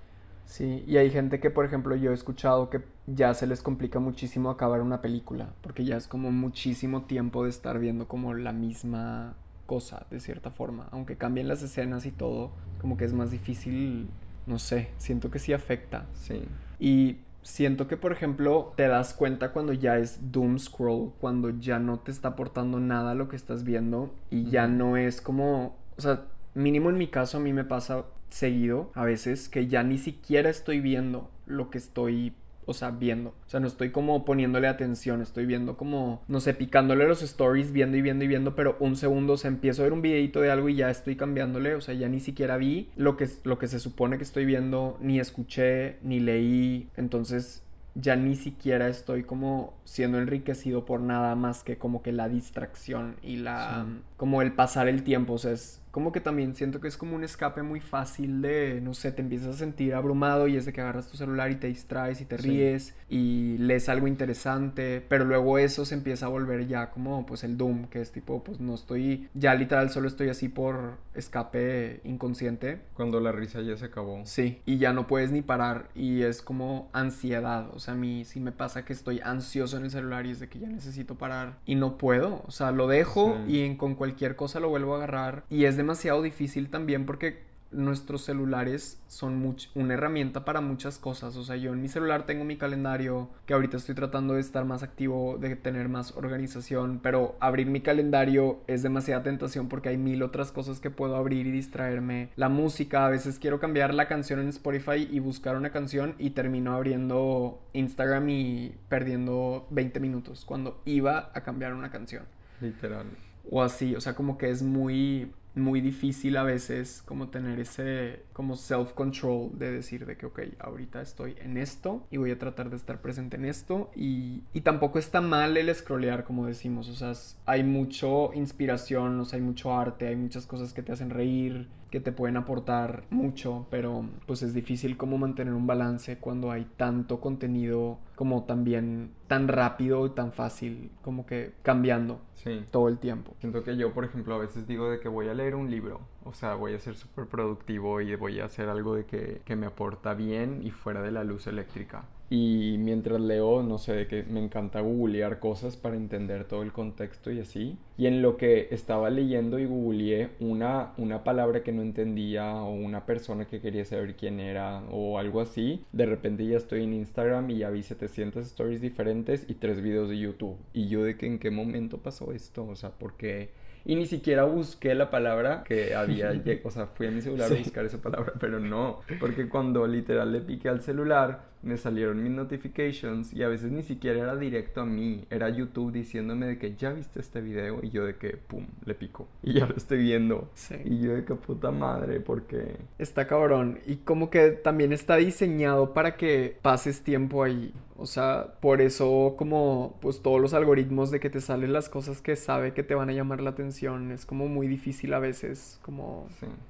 Sí, 0.49 0.83
y 0.87 0.97
hay 0.97 1.11
gente 1.11 1.41
que, 1.41 1.51
por 1.51 1.67
ejemplo, 1.67 1.95
yo 1.95 2.11
he 2.11 2.15
escuchado 2.15 2.71
que 2.71 2.81
ya 3.07 3.35
se 3.35 3.47
les 3.47 3.61
complica 3.61 4.01
muchísimo 4.01 4.49
acabar 4.49 4.81
una 4.81 5.03
película, 5.03 5.51
porque 5.61 5.85
ya 5.85 5.99
es 5.99 6.09
como 6.09 6.31
muchísimo 6.33 7.03
tiempo 7.03 7.45
de 7.45 7.51
estar 7.51 7.79
viendo 7.79 8.09
como 8.09 8.33
la 8.33 8.53
misma 8.53 9.35
cosa, 9.67 10.07
de 10.11 10.21
cierta 10.21 10.51
forma. 10.51 10.89
Aunque 10.91 11.17
cambien 11.17 11.49
las 11.49 11.63
escenas 11.63 12.07
y 12.07 12.13
todo, 12.13 12.51
como 12.81 12.97
que 12.97 13.05
es 13.05 13.13
más 13.13 13.31
difícil, 13.31 14.09
no 14.47 14.59
sé, 14.59 14.89
siento 14.97 15.31
que 15.31 15.39
sí 15.39 15.53
afecta. 15.53 16.07
Sí. 16.15 16.43
Y 16.81 17.19
siento 17.43 17.87
que, 17.87 17.99
por 17.99 18.13
ejemplo, 18.13 18.73
te 18.75 18.89
das 18.89 19.13
cuenta 19.13 19.53
cuando 19.53 19.75
ya 19.75 19.99
es 19.99 20.33
doom 20.33 20.59
scroll, 20.59 21.13
cuando 21.21 21.51
ya 21.51 21.79
no 21.79 21.99
te 21.99 22.11
está 22.11 22.29
aportando 22.29 22.81
nada 22.81 23.15
lo 23.15 23.29
que 23.29 23.37
estás 23.37 23.65
viendo 23.65 24.15
y 24.31 24.49
ya 24.49 24.67
no 24.67 24.97
es 24.97 25.21
como, 25.21 25.77
o 25.99 26.01
sea, 26.01 26.25
mínimo 26.55 26.89
en 26.89 26.97
mi 26.97 27.09
caso 27.09 27.37
a 27.37 27.41
mí 27.41 27.53
me 27.53 27.65
pasa 27.65 28.07
seguido 28.31 28.91
a 28.95 29.05
veces 29.05 29.49
que 29.49 29.67
ya 29.67 29.83
ni 29.83 29.99
siquiera 29.99 30.51
estoy 30.51 30.81
viendo 30.81 31.31
lo 31.47 31.71
que 31.71 31.79
estoy 31.79 32.35
o 32.69 32.75
sea, 32.75 32.91
viendo. 32.91 33.31
O 33.31 33.49
sea, 33.49 33.61
no 33.61 33.67
estoy 33.67 33.89
como 33.93 34.27
poniéndole 34.27 34.69
atención, 34.69 35.23
estoy 35.23 35.47
viendo 35.47 35.79
como, 35.79 36.21
no 36.29 36.39
sé, 36.39 36.53
picándole 36.53 37.09
los 37.09 37.23
stories, 37.23 37.73
viendo 37.73 37.97
y 37.97 38.03
viendo 38.03 38.27
y 38.27 38.29
viendo, 38.29 38.55
pero 38.55 38.77
un 38.79 38.95
segundo, 38.95 39.33
o 39.33 39.37
sea, 39.39 39.49
empiezo 39.49 39.81
a 39.81 39.85
ver 39.85 39.95
un 39.95 40.03
videito 40.03 40.43
de 40.43 40.51
algo 40.51 40.69
y 40.69 40.75
ya 40.75 40.91
estoy 40.91 41.17
cambiándole, 41.17 41.75
o 41.75 41.81
sea, 41.81 41.95
ya 41.95 42.11
ni 42.11 42.21
siquiera 42.21 42.59
vi 42.59 42.91
lo 42.95 43.17
que, 43.17 43.27
lo 43.45 43.59
que 43.59 43.69
se 43.69 43.81
supone 43.81 44.19
que 44.19 44.23
estoy 44.23 44.45
viendo, 44.45 44.99
ni 45.01 45.19
escuché, 45.19 45.97
ni 46.03 46.21
leí, 46.21 46.91
entonces 46.99 47.65
ya 47.95 48.17
ni 48.17 48.37
siquiera 48.37 48.89
estoy 48.89 49.23
como 49.25 49.73
siendo 49.85 50.19
enriquecido 50.19 50.85
por 50.85 51.01
nada 51.01 51.35
más 51.37 51.65
que 51.65 51.79
como 51.79 52.03
que 52.03 52.13
la 52.13 52.29
distracción 52.29 53.17
y 53.23 53.37
la 53.37 53.87
Sí. 53.89 54.03
como 54.19 54.43
el 54.43 54.53
pasar 54.53 54.89
el 54.89 55.05
tiempo, 55.05 55.33
o 55.33 55.39
sea, 55.39 55.53
es 55.53 55.81
como 55.99 56.13
que 56.13 56.21
también 56.21 56.55
siento 56.55 56.81
que 56.81 56.87
es 56.87 56.97
como 56.97 57.17
un 57.17 57.25
escape 57.25 57.65
muy 57.65 57.81
fácil 57.81 58.41
de, 58.41 58.81
no 58.81 58.95
sé, 58.95 59.11
te 59.11 59.21
empiezas 59.21 59.57
a 59.57 59.59
sentir 59.59 59.95
abrumado 59.95 60.47
y 60.47 60.57
es 60.57 60.65
de 60.65 60.73
que 60.73 60.81
agarras 60.81 61.09
tu 61.09 61.17
celular 61.17 61.51
y 61.51 61.57
te 61.57 61.67
distraes 61.67 62.21
y 62.21 62.25
te 62.25 62.37
ríes 62.37 62.95
y 63.09 63.59
lees 63.59 63.89
algo 63.89 64.07
interesante, 64.07 65.05
pero 65.09 65.25
luego 65.25 65.59
eso 65.59 65.85
se 65.85 65.97
empieza 65.97 66.27
a 66.27 66.29
volver 66.29 66.69
ya 66.69 66.91
como 66.91 67.27
pues 67.27 67.43
el 67.43 67.57
doom, 67.57 67.87
que 67.87 68.01
es 68.01 68.13
tipo, 68.13 68.45
pues 68.45 68.61
no 68.61 68.77
estoy, 68.77 69.29
ya 69.35 69.57
literal 69.57 69.91
solo 69.91 70.07
estoy 70.07 70.29
así 70.29 70.49
por 70.49 70.99
escape 71.15 72.01
inconsciente. 72.05 72.81
Cuando 72.95 73.19
la 73.19 73.33
risa 73.33 73.61
ya 73.63 73.77
se 73.77 73.87
acabó. 73.87 74.21
Sí, 74.25 74.63
y 74.67 74.79
ya 74.79 74.93
no 74.93 75.09
puedes 75.09 75.33
ni 75.33 75.43
parar 75.43 75.89
y 75.97 76.23
es 76.23 76.43
como 76.43 76.91
ansiedad, 76.93 77.71
o 77.75 77.81
sea, 77.81 77.95
a 77.95 77.97
mí 77.97 78.25
sí 78.25 78.39
me 78.39 78.53
pasa 78.53 78.85
que 78.85 78.93
estoy 78.93 79.19
ansioso 79.25 79.77
en 79.79 79.83
el 79.83 79.91
celular 79.91 80.27
y 80.27 80.31
es 80.31 80.39
de 80.39 80.49
que 80.49 80.61
ya 80.61 80.69
necesito 80.69 81.17
parar 81.17 81.59
y 81.67 81.75
no 81.75 81.99
puedo, 81.99 82.45
o 82.47 82.53
sea, 82.53 82.71
lo 82.71 82.87
dejo 82.87 83.37
y 83.49 83.75
con 83.75 83.97
cualquier 83.97 84.37
cosa 84.37 84.61
lo 84.61 84.69
vuelvo 84.69 84.95
a 84.95 84.99
agarrar 84.99 85.43
y 85.51 85.65
es 85.65 85.77
demasiado 85.89 86.21
difícil 86.21 86.69
también 86.69 87.07
porque 87.07 87.49
nuestros 87.71 88.23
celulares 88.23 89.01
son 89.09 89.57
una 89.75 89.95
herramienta 89.95 90.45
para 90.45 90.61
muchas 90.61 90.99
cosas. 90.99 91.35
O 91.37 91.45
sea, 91.45 91.57
yo 91.57 91.73
en 91.73 91.81
mi 91.81 91.89
celular 91.89 92.27
tengo 92.27 92.45
mi 92.45 92.59
calendario, 92.59 93.31
que 93.47 93.55
ahorita 93.55 93.79
estoy 93.79 93.95
tratando 93.95 94.35
de 94.35 94.41
estar 94.41 94.67
más 94.67 94.83
activo, 94.83 95.39
de 95.39 95.57
tener 95.57 95.89
más 95.89 96.15
organización, 96.15 97.01
pero 97.03 97.37
abrir 97.41 97.69
mi 97.69 97.81
calendario 97.81 98.61
es 98.67 98.83
demasiada 98.83 99.23
tentación 99.23 99.71
porque 99.71 99.89
hay 99.89 99.97
mil 99.97 100.23
otras 100.23 100.53
cosas 100.53 100.79
que 100.79 100.91
puedo 100.91 101.17
abrir 101.17 101.47
y 101.47 101.53
distraerme. 101.53 102.29
La 102.37 102.51
música, 102.51 103.07
a 103.07 103.09
veces 103.09 103.39
quiero 103.39 103.59
cambiar 103.61 103.95
la 103.95 104.09
canción 104.09 104.41
en 104.41 104.49
Spotify 104.49 105.09
y 105.11 105.21
buscar 105.21 105.57
una 105.57 105.71
canción 105.71 106.15
y 106.19 106.31
termino 106.31 106.75
abriendo 106.75 107.63
Instagram 107.73 108.29
y 108.29 108.75
perdiendo 108.91 109.67
20 109.71 110.01
minutos 110.01 110.45
cuando 110.45 110.83
iba 110.85 111.31
a 111.33 111.41
cambiar 111.41 111.73
una 111.73 111.91
canción. 111.91 112.25
Literal. 112.61 113.07
O 113.51 113.63
así, 113.63 113.97
o 113.97 114.01
sea, 114.01 114.15
como 114.15 114.37
que 114.37 114.51
es 114.51 114.63
muy 114.63 115.33
muy 115.55 115.81
difícil 115.81 116.37
a 116.37 116.43
veces 116.43 117.03
como 117.05 117.29
tener 117.29 117.59
ese 117.59 118.23
como 118.33 118.55
self-control 118.57 119.59
de 119.59 119.73
decir 119.73 120.07
de 120.07 120.17
que, 120.17 120.27
ok, 120.27 120.41
ahorita 120.59 121.03
estoy 121.03 121.37
en 121.41 121.57
esto 121.57 122.07
y 122.11 122.17
voy 122.17 122.31
a 122.31 122.39
tratar 122.39 122.71
de 122.71 122.77
estar 122.77 123.01
presente 123.01 123.37
en 123.37 123.45
esto. 123.45 123.91
Y, 123.97 124.43
y 124.53 124.61
tampoco 124.61 124.99
está 124.99 125.21
mal 125.21 125.57
el 125.57 125.75
scrollear 125.75 126.25
como 126.25 126.47
decimos, 126.47 126.89
o 126.89 126.95
sea, 126.95 127.13
hay 127.47 127.65
mucho 127.65 128.33
inspiración, 128.35 129.19
o 129.21 129.25
sea, 129.25 129.39
hay 129.39 129.45
mucho 129.45 129.75
arte, 129.75 130.07
hay 130.07 130.17
muchas 130.17 130.47
cosas 130.47 130.73
que 130.73 130.83
te 130.83 130.93
hacen 130.93 131.11
reír, 131.11 131.69
que 131.91 132.01
te 132.01 132.13
pueden 132.13 132.37
aportar 132.37 133.05
mucho, 133.11 133.67
pero 133.71 134.05
pues 134.27 134.43
es 134.43 134.55
difícil 134.55 134.97
como 134.97 135.19
mantener 135.19 135.55
un 135.55 135.67
balance 135.67 136.19
cuando 136.19 136.51
hay 136.51 136.67
tanto 136.77 137.21
contenido 137.21 137.99
como 138.15 138.45
también 138.45 139.13
tan 139.27 139.49
rápido 139.49 140.07
y 140.07 140.11
tan 140.11 140.33
fácil 140.33 140.91
como 141.03 141.25
que 141.27 141.53
cambiando 141.63 142.21
sí. 142.35 142.65
todo 142.71 142.89
el 142.89 142.99
tiempo. 142.99 143.35
Siento 143.39 143.63
que 143.63 143.77
yo, 143.77 143.93
por 143.93 144.05
ejemplo, 144.05 144.35
a 144.35 144.39
veces 144.39 144.67
digo 144.67 144.91
de 144.91 145.01
que 145.01 145.09
voy 145.09 145.29
a 145.29 145.35
leer 145.35 145.55
un 145.55 145.71
libro, 145.71 146.01
o 146.25 146.33
sea, 146.33 146.55
voy 146.55 146.75
a 146.75 146.79
ser 146.79 146.97
súper 146.97 147.27
productivo 147.27 148.01
y 148.01 148.15
voy 148.17 148.41
a 148.41 148.47
hacer 148.47 148.69
algo 148.69 148.95
de 148.95 149.05
que, 149.05 149.41
que 149.45 149.57
me 149.57 149.67
aporta 149.67 150.15
bien 150.15 150.61
y 150.63 150.71
fuera 150.71 151.03
de 151.03 151.13
la 151.13 151.25
luz 151.25 151.47
eléctrica. 151.47 152.05
Y 152.31 152.77
mientras 152.79 153.21
leo, 153.21 153.63
no 153.63 153.79
sé, 153.79 153.95
de 153.95 154.07
que 154.07 154.23
me 154.23 154.43
encanta 154.43 154.81
googlear 154.81 155.39
cosas 155.39 155.77
para 155.77 155.97
entender 155.97 156.45
todo 156.45 156.63
el 156.63 156.73
contexto 156.73 157.31
y 157.31 157.41
así. 157.41 157.79
Y 157.97 158.07
en 158.07 158.21
lo 158.21 158.37
que 158.37 158.69
estaba 158.71 159.09
leyendo 159.11 159.59
y 159.59 159.65
googleé 159.65 160.31
una, 160.41 160.93
una 160.99 161.25
palabra 161.25 161.63
que 161.63 161.73
no 161.73 161.83
entendía 161.83 162.55
o 162.55 162.73
una 162.73 163.07
persona 163.07 163.47
que 163.47 163.61
quería 163.61 163.85
saber 163.85 164.15
quién 164.17 164.41
era 164.41 164.83
o 164.91 165.19
algo 165.19 165.41
así, 165.41 165.85
de 165.93 166.07
repente 166.07 166.47
ya 166.47 166.57
estoy 166.59 166.85
en 166.85 166.95
Instagram 166.95 167.51
y 167.51 167.59
ya 167.59 167.71
vi 167.71 167.83
700 167.83 168.45
stories 168.47 168.81
diferentes 168.81 169.47
y 169.49 169.55
tres 169.55 169.81
videos 169.81 170.09
de 170.09 170.19
YouTube. 170.19 170.57
Y 170.73 170.89
yo 170.89 171.05
de 171.05 171.17
que 171.17 171.27
en 171.27 171.39
qué 171.39 171.51
momento 171.51 171.99
pasó 171.99 172.33
esto, 172.33 172.67
o 172.67 172.77
sea, 172.77 172.91
porque 172.91 173.51
y 173.85 173.97
ni 173.97 174.07
siquiera 174.07 174.45
busqué 174.45 174.95
la 174.95 175.11
palabra 175.11 175.65
que 175.65 175.95
había, 175.95 176.33
o 176.65 176.71
sea, 176.71 176.87
fui 176.87 177.07
a 177.07 177.11
mi 177.11 177.21
celular 177.21 177.53
a 177.53 177.57
buscar 177.57 177.85
esa 177.85 178.01
palabra, 178.01 178.33
pero 178.41 178.61
no, 178.61 179.01
porque 179.21 179.49
cuando 179.49 179.87
literal 179.87 180.33
le 180.33 180.41
piqué 180.41 180.69
al 180.69 180.83
celular, 180.83 181.49
me 181.63 181.77
salieron 181.77 182.23
mis 182.23 182.33
notifications 182.33 183.33
y 183.33 183.43
a 183.43 183.49
veces 183.49 183.73
ni 183.73 183.83
siquiera 183.83 184.21
era 184.21 184.37
directo 184.37 184.83
a 184.83 184.87
mí, 184.87 185.25
era 185.31 185.49
YouTube 185.49 185.93
diciéndome 185.93 186.47
de 186.47 186.59
que 186.59 186.77
ya 186.77 186.93
viste 186.93 187.21
este 187.21 187.41
video 187.41 187.81
y 187.83 187.91
yo 187.91 188.05
de 188.05 188.17
que, 188.17 188.37
pum, 188.37 188.67
le 188.85 188.95
pico 188.95 189.29
y 189.43 189.55
ya 189.55 189.67
lo 189.67 189.77
estoy 189.77 189.99
viendo. 189.99 190.51
Y 190.85 191.01
yo 191.01 191.15
de 191.15 191.25
que 191.25 191.35
puta 191.35 191.71
madre, 191.71 192.21
porque... 192.21 192.77
Está 192.99 193.27
cabrón. 193.27 193.81
Y 193.87 193.97
como 193.97 194.31
que 194.31 194.51
también 194.51 194.93
está 194.93 195.17
diseñado 195.17 195.95
para 195.95 196.17
que 196.17 196.57
pases 196.63 197.03
tiempo 197.03 197.43
ahí. 197.43 197.73
O 197.99 198.07
sea, 198.07 198.55
por 198.61 198.81
eso 198.81 199.35
como 199.37 199.97
pues 200.01 200.23
todos 200.23 200.41
los 200.41 200.55
algoritmos 200.55 201.11
de 201.11 201.21
que 201.21 201.31
te 201.31 201.41
salen 201.41 201.73
las 201.73 201.89
cosas 201.89 202.23
que 202.23 202.37
sabe 202.37 202.73
que 202.73 202.85
te 202.85 202.95
van 202.95 203.11
a 203.11 203.13
llamar 203.13 203.41
la 203.41 203.51
atención 203.51 204.13
es 204.13 204.25
como 204.25 204.49
muy 204.49 204.69
difícil 204.69 205.13
a 205.15 205.19
veces 205.19 205.81
como 205.83 206.29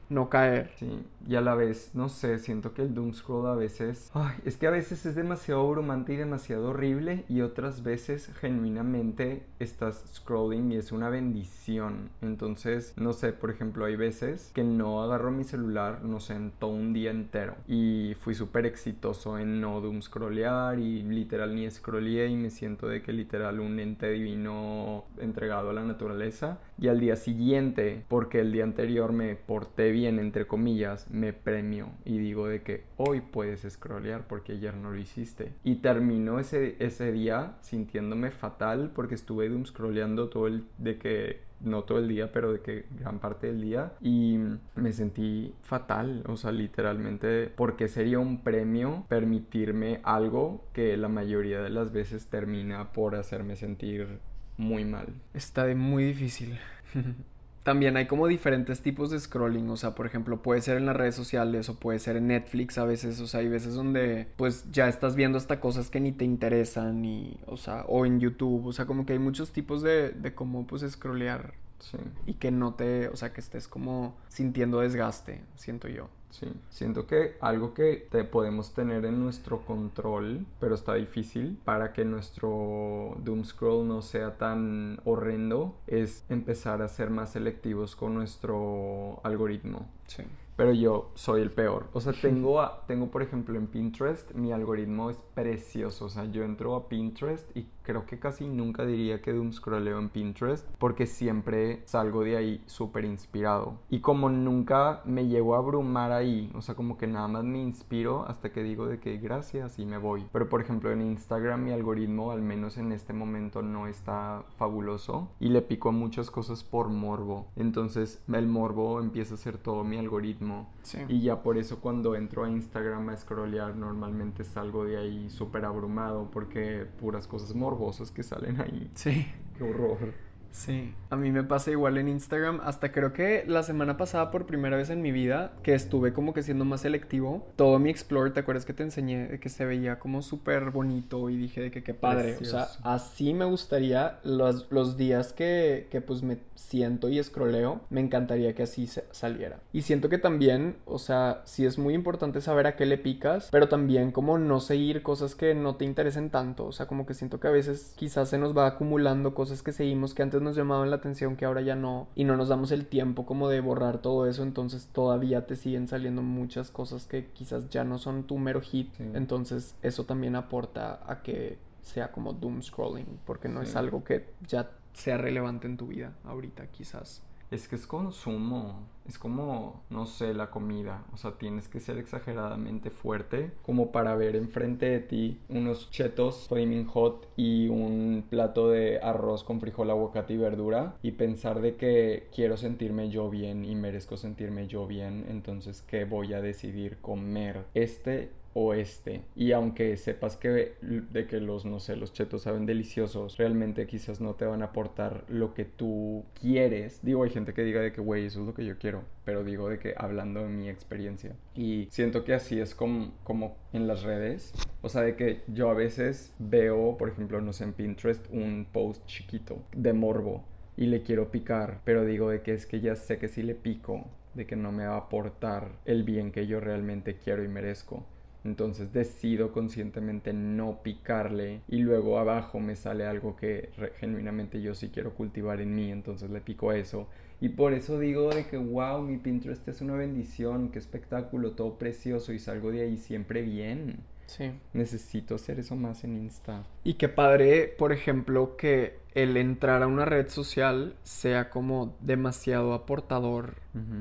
no 0.09 0.31
caer. 0.31 0.71
Sí, 0.79 1.05
y 1.27 1.37
a 1.37 1.43
la 1.43 1.55
vez, 1.55 1.91
no 1.95 2.09
sé, 2.09 2.39
siento 2.39 2.73
que 2.73 2.83
el 2.83 2.95
doom 2.95 3.13
scroll 3.13 3.47
a 3.47 3.55
veces, 3.55 4.11
ay, 4.15 4.37
es 4.45 4.57
que 4.57 4.67
a 4.67 4.71
veces 4.71 5.05
es 5.05 5.15
demasiado 5.15 5.61
abrumante 5.61 6.15
y 6.15 6.17
demasiado 6.17 6.71
horrible 6.71 7.25
y 7.29 7.43
otras 7.43 7.83
veces 7.83 8.31
genuinamente 8.41 9.43
estás 9.59 10.05
scrolling 10.15 10.73
y 10.73 10.77
es 10.77 10.93
una 10.93 11.11
bendición. 11.11 12.09
Entonces, 12.23 12.95
no 12.97 13.13
sé, 13.13 13.33
por 13.33 13.51
ejemplo, 13.51 13.85
hay 13.85 13.97
veces 13.97 14.51
que 14.55 14.65
no 14.65 15.03
agarro 15.03 15.31
mi 15.31 15.45
celular, 15.45 16.03
no 16.03 16.21
sé, 16.21 16.35
en 16.35 16.53
todo 16.53 16.71
un 16.71 16.95
día 16.95 17.11
entero 17.11 17.57
y 17.67 18.15
fui 18.21 18.35
súper 18.35 18.65
exitoso 18.65 19.39
en 19.39 19.61
no 19.61 19.81
doom 19.81 20.01
scrollear 20.01 20.79
y 20.79 21.03
literal 21.19 21.55
ni 21.55 21.71
scrolleé 21.71 22.29
y 22.29 22.37
me 22.37 22.51
siento 22.51 22.89
de 22.89 23.03
que 23.03 23.13
literal 23.13 23.61
un 23.61 23.79
ente 23.81 24.11
divino 24.11 25.05
entregado 25.19 25.71
a 25.71 25.73
la 25.73 25.85
naturaleza 25.85 26.59
y 26.79 26.89
al 26.89 27.01
día 27.01 27.17
siguiente, 27.17 28.05
porque 28.09 28.41
el 28.41 28.53
día 28.53 28.65
anterior 28.65 29.13
me 29.13 29.35
porté 29.35 29.91
bien, 29.91 30.19
entre 30.19 30.47
comillas, 30.47 31.11
me 31.11 31.33
premio 31.33 31.91
y 32.05 32.19
digo 32.19 32.47
de 32.47 32.63
que 32.63 32.85
hoy 32.97 33.21
puedes 33.21 33.67
scrollear 33.69 34.27
porque 34.27 34.53
ayer 34.53 34.75
no 34.75 34.91
lo 34.91 34.99
hiciste. 34.99 35.53
Y 35.65 35.77
terminó 35.77 36.39
ese, 36.39 36.77
ese 36.79 37.13
día 37.13 37.57
sintiéndome 37.61 38.31
fatal 38.31 38.93
porque 38.95 39.15
estuve 39.17 39.49
doom 39.49 39.67
scrolleando 39.67 40.29
todo 40.29 40.47
el 40.47 40.65
de 40.79 40.99
que 40.99 41.49
no 41.61 41.83
todo 41.83 41.99
el 41.99 42.09
día, 42.09 42.33
pero 42.33 42.53
de 42.53 42.61
que 42.61 42.87
gran 42.99 43.19
parte 43.19 43.49
del 43.49 43.61
día. 43.61 43.93
Y 44.01 44.39
me 44.77 44.93
sentí 44.93 45.55
fatal, 45.63 46.23
o 46.29 46.37
sea, 46.37 46.53
literalmente, 46.53 47.53
porque 47.55 47.89
sería 47.89 48.19
un 48.19 48.43
premio 48.43 49.05
permitirme 49.09 50.01
algo 50.05 50.65
que 50.73 50.97
la 50.97 51.09
mayoría 51.09 51.61
de 51.61 51.71
las 51.71 51.93
veces 51.93 52.29
termina 52.29 52.93
por 52.93 53.17
hacerme 53.17 53.57
sentir 53.57 54.21
muy 54.59 54.85
mal. 54.85 55.07
Está 55.33 55.65
de 55.65 55.75
muy 55.75 56.05
difícil. 56.05 56.59
También 57.63 57.97
hay 57.99 58.07
como 58.07 58.27
diferentes 58.27 58.81
tipos 58.81 59.11
de 59.11 59.21
scrolling, 59.21 59.69
o 59.69 59.77
sea, 59.77 59.95
por 59.95 60.07
ejemplo, 60.07 60.43
puede 60.43 60.63
ser 60.63 60.79
en 60.79 60.87
las 60.87 60.97
redes 60.97 61.15
sociales 61.15 61.69
o 61.69 61.79
puede 61.79 61.99
ser 61.99 62.17
en 62.17 62.29
Netflix 62.29 62.79
a 62.79 62.85
veces, 62.87 63.21
o 63.21 63.27
sea, 63.27 63.41
hay 63.41 63.49
veces 63.49 63.75
donde 63.75 64.27
pues 64.37 64.71
ya 64.73 64.89
estás 64.89 65.17
viendo 65.17 65.37
hasta 65.37 65.61
cosas 65.61 65.91
que 65.91 66.01
ni 66.01 66.13
te 66.13 66.25
interesan 66.25 67.05
y, 67.05 67.39
o 67.47 67.59
sea, 67.59 67.85
o 67.87 68.07
en 68.07 68.21
YouTube, 68.21 68.67
o 68.67 68.73
sea, 68.73 68.87
como 68.87 69.05
que 69.05 69.13
hay 69.13 69.19
muchos 69.19 69.53
tipos 69.53 69.83
de, 69.83 70.13
de 70.13 70.35
cómo 70.35 70.67
pues 70.67 70.83
scrollear 70.91 71.53
Sí. 71.81 71.99
Y 72.27 72.35
que 72.35 72.51
no 72.51 72.75
te, 72.75 73.09
o 73.09 73.17
sea, 73.17 73.33
que 73.33 73.41
estés 73.41 73.69
como 73.69 74.17
sintiendo 74.29 74.81
desgaste, 74.81 75.43
siento 75.57 75.89
yo. 75.89 76.09
Sí, 76.31 76.47
siento 76.69 77.07
que 77.07 77.37
algo 77.41 77.73
que 77.73 78.07
te 78.11 78.23
podemos 78.23 78.75
tener 78.75 79.07
en 79.07 79.19
nuestro 79.23 79.65
control, 79.65 80.45
pero 80.61 80.75
está 80.75 80.95
difícil 80.95 81.59
para 81.65 81.95
que 81.95 82.05
nuestro 82.05 83.17
doom 83.25 83.45
scroll 83.45 83.89
no 83.89 84.03
sea 84.03 84.37
tan 84.37 85.01
horrendo, 85.05 85.75
es 85.87 86.25
empezar 86.29 86.83
a 86.83 86.89
ser 86.89 87.09
más 87.09 87.33
selectivos 87.33 87.97
con 87.97 88.15
nuestro 88.15 89.21
algoritmo. 89.25 89.89
Sí 90.07 90.25
pero 90.59 90.73
yo 90.73 91.13
soy 91.15 91.41
el 91.41 91.53
peor. 91.53 91.87
O 91.93 92.01
sea, 92.01 92.13
tengo, 92.21 92.61
tengo 92.89 93.13
por 93.13 93.23
ejemplo 93.23 93.57
en 93.57 93.69
Pinterest, 93.69 94.33
mi 94.33 94.51
algoritmo 94.51 95.09
es 95.09 95.17
precioso. 95.33 96.07
O 96.07 96.09
sea, 96.09 96.25
yo 96.25 96.43
entro 96.43 96.75
a 96.75 96.89
Pinterest 96.89 97.57
y 97.57 97.65
creo 97.89 98.05
que 98.05 98.19
casi 98.19 98.47
nunca 98.47 98.85
diría 98.85 99.23
que 99.23 99.33
doom 99.33 99.51
scrolleo 99.51 99.99
en 99.99 100.11
Pinterest 100.11 100.69
porque 100.79 101.07
siempre 101.07 101.81
salgo 101.87 102.23
de 102.23 102.37
ahí 102.37 102.63
súper 102.67 103.07
inspirado. 103.07 103.79
Y 103.89 104.01
como 104.01 104.29
nunca 104.29 105.01
me 105.07 105.27
llego 105.27 105.55
a 105.55 105.59
abrumar 105.59 106.13
ahí, 106.13 106.53
o 106.55 106.61
sea, 106.61 106.75
como 106.75 106.99
que 106.99 107.07
nada 107.07 107.29
más 107.29 107.45
me 107.45 107.63
inspiro 107.63 108.27
hasta 108.29 108.53
que 108.53 108.63
digo 108.63 108.87
de 108.87 109.01
que 109.01 109.17
gracias 109.17 109.79
y 109.79 109.87
me 109.87 109.97
voy. 109.97 110.27
Pero 110.33 110.51
por 110.51 110.61
ejemplo 110.61 110.93
en 110.93 111.01
Instagram 111.01 111.65
mi 111.65 111.73
algoritmo, 111.73 112.31
al 112.31 112.43
menos 112.43 112.77
en 112.77 112.93
este 112.93 113.15
momento, 113.15 113.63
no 113.63 113.87
está 113.87 114.45
fabuloso 114.59 115.31
y 115.41 115.49
le 115.49 115.63
pico 115.63 115.91
muchas 115.91 116.31
cosas 116.31 116.65
por 116.65 116.91
morbo. 116.91 117.47
Entonces 117.57 118.23
el 118.31 118.49
morbo 118.49 119.01
empieza 119.01 119.33
a 119.33 119.39
ser 119.39 119.57
todo 119.57 119.83
mi 119.83 119.97
algoritmo 119.97 120.69
y 121.09 121.23
ya 121.23 121.43
por 121.43 121.57
eso 121.57 121.81
cuando 121.81 122.15
entro 122.15 122.45
a 122.45 122.51
Instagram 122.51 123.09
a 123.09 123.17
scrollear 123.17 123.77
normalmente 123.77 124.45
salgo 124.45 124.85
de 124.85 124.99
ahí 124.99 125.31
súper 125.31 125.65
abrumado 125.65 126.29
porque 126.31 126.87
puras 127.01 127.27
cosas 127.27 127.55
morbosas 127.79 128.11
que 128.11 128.23
salen 128.23 128.61
ahí. 128.61 128.91
Sí. 128.95 129.27
Qué 129.57 129.65
horror. 129.65 130.13
Sí, 130.51 130.93
a 131.11 131.17
mí 131.17 131.31
me 131.31 131.45
pasa 131.45 131.71
igual 131.71 131.99
en 131.99 132.09
Instagram. 132.09 132.61
Hasta 132.65 132.93
creo 132.93 133.13
que 133.13 133.45
la 133.47 133.63
semana 133.63 133.97
pasada, 133.97 134.31
por 134.31 134.47
primera 134.47 134.77
vez 134.77 134.91
en 134.91 135.03
mi 135.03 135.13
vida, 135.13 135.53
que 135.63 135.75
estuve 135.75 136.13
como 136.13 136.35
que 136.35 136.43
siendo 136.43 136.65
más 136.65 136.81
selectivo, 136.83 137.47
todo 137.57 137.79
mi 137.79 137.91
Explore, 137.91 138.31
¿te 138.31 138.41
acuerdas 138.41 138.65
que 138.65 138.73
te 138.73 138.83
enseñé 138.83 139.39
que 139.41 139.49
se 139.49 139.65
veía 139.65 139.99
como 139.99 140.23
súper 140.23 140.71
bonito 140.71 141.31
y 141.31 141.37
dije 141.37 141.61
de 141.61 141.71
que 141.71 141.83
qué 141.83 141.95
padre? 141.95 142.37
O 142.41 142.45
sea, 142.45 142.69
así 142.83 143.35
me 143.35 143.45
gustaría 143.45 144.19
los, 144.25 144.67
los 144.71 144.97
días 144.97 145.33
que, 145.33 145.87
que 145.91 146.01
pues 146.01 146.23
me 146.23 146.39
siento 146.55 147.09
y 147.09 147.19
escroleo, 147.19 147.81
me 147.89 148.01
encantaría 148.01 148.55
que 148.55 148.65
así 148.65 148.89
saliera. 149.11 149.61
Y 149.73 149.83
siento 149.83 150.09
que 150.09 150.19
también, 150.19 150.77
o 150.85 150.99
sea, 150.99 151.43
sí 151.45 151.65
es 151.65 151.79
muy 151.79 151.95
importante 151.95 152.41
saber 152.41 152.67
a 152.67 152.77
qué 152.77 152.85
le 152.85 152.99
picas, 152.99 153.49
pero 153.51 153.69
también 153.69 154.13
como 154.13 154.39
no 154.39 154.61
seguir 154.61 155.03
cosas 155.03 155.35
que 155.35 155.55
no 155.55 155.77
te 155.77 155.85
interesen 155.85 156.31
tanto. 156.31 156.67
O 156.67 156.73
sea, 156.73 156.87
como 156.87 157.07
que 157.07 157.15
siento 157.15 157.41
que 157.41 157.49
a 157.49 157.53
veces 157.53 157.95
quizás 157.97 158.29
se 158.29 158.39
nos 158.39 158.57
va 158.57 158.67
acumulando 158.67 159.35
cosas 159.35 159.63
que 159.63 159.73
seguimos 159.73 160.15
que 160.15 160.23
antes 160.23 160.38
nos 160.41 160.57
llamaban 160.57 160.91
la 160.91 160.97
atención 160.97 161.37
que 161.37 161.45
ahora 161.45 161.61
ya 161.61 161.77
no 161.77 162.09
y 162.15 162.25
no 162.25 162.37
nos 162.37 162.49
damos 162.49 162.71
el 162.73 162.87
tiempo 162.87 163.27
como 163.27 163.49
de 163.49 163.61
borrar 163.61 163.99
todo 163.99 164.27
eso 164.27 164.43
entonces 164.43 164.89
todavía 164.93 165.47
te 165.47 165.57
siguen 165.57 165.89
saliendo 165.89 166.23
muchas 166.23 166.71
cosas 166.71 167.07
que 167.07 167.27
quizás 167.27 167.69
ya 167.71 167.85
no 167.85 167.99
son 167.99 168.25
tu 168.25 168.39
mero 168.39 168.61
hit. 168.61 168.89
Entonces 169.15 169.77
eso 169.83 170.05
también 170.05 170.37
aporta 170.37 171.01
a 171.07 171.23
que 171.23 171.59
sea 171.83 172.13
como 172.13 172.33
doom 172.33 172.63
scrolling 172.63 173.19
porque 173.25 173.49
no 173.49 173.63
es 173.63 173.77
algo 173.77 174.05
que 174.05 174.27
ya 174.47 174.71
sea 174.93 175.17
relevante 175.17 175.67
en 175.67 175.77
tu 175.77 175.87
vida 175.87 176.13
ahorita 176.25 176.67
quizás 176.67 177.23
es 177.51 177.69
que 177.69 177.77
es 177.77 177.87
consumo, 177.87 178.87
es 179.09 179.19
como, 179.19 179.83
no 179.89 180.05
sé, 180.07 180.35
la 180.35 180.51
comida, 180.51 181.05
o 181.15 181.17
sea, 181.17 181.33
tienes 181.33 181.67
que 181.69 181.81
ser 181.81 181.97
exageradamente 181.97 182.91
fuerte 182.91 183.53
como 183.65 183.91
para 183.91 184.15
ver 184.17 184.37
enfrente 184.37 184.87
de 184.87 185.01
ti 185.01 185.39
unos 185.49 185.91
chetos 185.91 186.47
flaming 186.49 186.87
hot 186.87 187.27
y 187.37 187.69
un 187.69 188.25
plato 188.29 188.69
de 188.69 189.01
arroz 189.01 189.45
con 189.45 189.61
frijol, 189.61 189.91
aguacate 189.91 190.35
y 190.35 190.37
verdura 190.37 190.97
y 191.03 191.13
pensar 191.13 191.61
de 191.61 191.77
que 191.77 192.29
quiero 192.35 192.59
sentirme 192.59 193.09
yo 193.09 193.31
bien 193.31 193.65
y 193.65 193.75
merezco 193.75 194.17
sentirme 194.17 194.67
yo 194.67 194.87
bien, 194.87 195.25
entonces 195.29 195.83
que 195.83 196.05
voy 196.05 196.35
a 196.35 196.43
decidir 196.43 196.99
comer 196.99 197.65
este 197.75 198.31
oeste. 198.55 199.23
Y 199.35 199.53
aunque 199.53 199.97
sepas 199.97 200.37
que 200.37 200.77
de 200.81 201.27
que 201.27 201.41
los, 201.41 201.65
no 201.65 201.81
sé, 201.81 201.97
los 201.97 202.13
chetos 202.13 202.43
saben 202.43 202.67
deliciosos, 202.67 203.37
realmente 203.37 203.87
quizás 203.87 204.21
no 204.21 204.35
te 204.35 204.45
van 204.45 204.63
a 204.63 204.67
aportar 204.67 205.25
lo 205.29 205.55
que 205.55 205.65
tú 205.65 206.25
quieres. 206.41 207.01
Digo, 207.03 207.25
hay 207.25 207.31
gente 207.31 207.55
que 207.55 207.63
diga 207.63 207.81
de 207.81 207.93
que, 207.93 208.01
güey, 208.01 208.27
eso 208.27 208.41
es 208.41 208.47
lo 208.47 208.55
que 208.55 208.65
yo 208.65 208.79
quiero. 208.79 209.05
Pero 209.25 209.45
digo 209.45 209.69
de 209.69 209.79
que 209.79 209.95
hablando 209.97 210.43
de 210.43 210.49
mi 210.49 210.69
experiencia. 210.69 211.37
Y 211.55 211.89
siento 211.91 212.25
que 212.25 212.35
así 212.35 212.59
es 212.59 212.75
como, 212.75 213.13
como 213.25 213.57
en 213.73 213.87
las 213.87 214.03
redes. 214.03 214.53
O 214.81 214.89
sea, 214.89 215.03
de 215.03 215.17
que 215.17 215.43
yo 215.49 215.71
a 215.71 215.75
veces 215.75 216.35
veo, 216.39 216.97
por 216.97 217.09
ejemplo, 217.09 217.41
no 217.41 217.53
sé, 217.53 217.65
en 217.65 217.73
Pinterest, 217.73 218.27
un 218.33 218.67
post 218.73 219.05
chiquito 219.07 219.63
de 219.73 219.93
morbo. 219.93 220.45
Y 220.77 220.87
le 220.87 221.03
quiero 221.03 221.33
picar, 221.33 221.81
pero 221.85 222.05
digo 222.05 222.31
de 222.31 222.43
que 222.43 222.55
es 222.55 222.65
que 222.65 222.81
ya 222.81 222.95
sé 222.95 223.19
que 223.19 223.29
si 223.29 223.43
le 223.43 223.57
pico, 223.57 224.05
de 224.35 224.47
que 224.47 224.55
no 224.55 224.71
me 224.71 224.87
va 224.87 224.95
a 224.95 224.99
aportar 224.99 225.73
el 225.85 226.05
bien 226.05 226.31
que 226.31 226.47
yo 226.47 226.61
realmente 226.61 227.17
quiero 227.17 227.43
y 227.43 227.49
merezco. 227.49 228.07
Entonces 228.49 228.95
decido 228.95 229.53
conscientemente 229.53 230.33
no 230.33 230.83
picarle 230.83 231.61
y 231.69 231.81
luego 231.81 232.19
abajo 232.19 232.61
me 232.61 232.77
sale 232.77 233.07
algo 233.07 233.37
que 233.37 233.69
genuinamente 233.99 234.63
yo 234.63 234.75
sí 234.75 234.89
quiero 234.89 235.15
cultivar 235.15 235.61
en 235.61 235.75
mí, 235.75 235.91
entonces 235.91 236.31
le 236.31 236.41
pico 236.41 236.73
eso. 236.73 237.09
Y 237.43 237.51
por 237.51 237.75
eso 237.75 237.99
digo 237.99 238.31
de 238.31 238.47
que 238.47 238.57
wow, 238.57 239.03
mi 239.03 239.19
Pinterest 239.19 239.69
es 239.69 239.83
una 239.83 239.95
bendición, 239.95 240.71
qué 240.71 240.79
espectáculo, 240.79 241.53
todo 241.53 241.79
precioso 241.79 242.33
y 242.33 242.39
salgo 242.39 242.73
de 242.73 242.81
ahí 242.83 242.97
siempre 242.97 243.43
bien. 243.43 243.99
Sí. 244.29 244.53
Necesito 244.75 245.35
hacer 245.37 245.59
eso 245.59 245.75
más 245.75 246.05
en 246.05 246.15
Insta. 246.15 246.65
Y 246.85 246.95
qué 246.95 247.09
padre, 247.09 247.75
por 247.79 247.93
ejemplo, 247.93 248.57
que 248.57 248.99
el 249.15 249.37
entrar 249.39 249.83
a 249.83 249.87
una 249.87 250.05
red 250.05 250.29
social 250.29 250.95
sea 251.03 251.49
como 251.49 251.97
demasiado 252.01 252.75
aportador, 252.75 253.57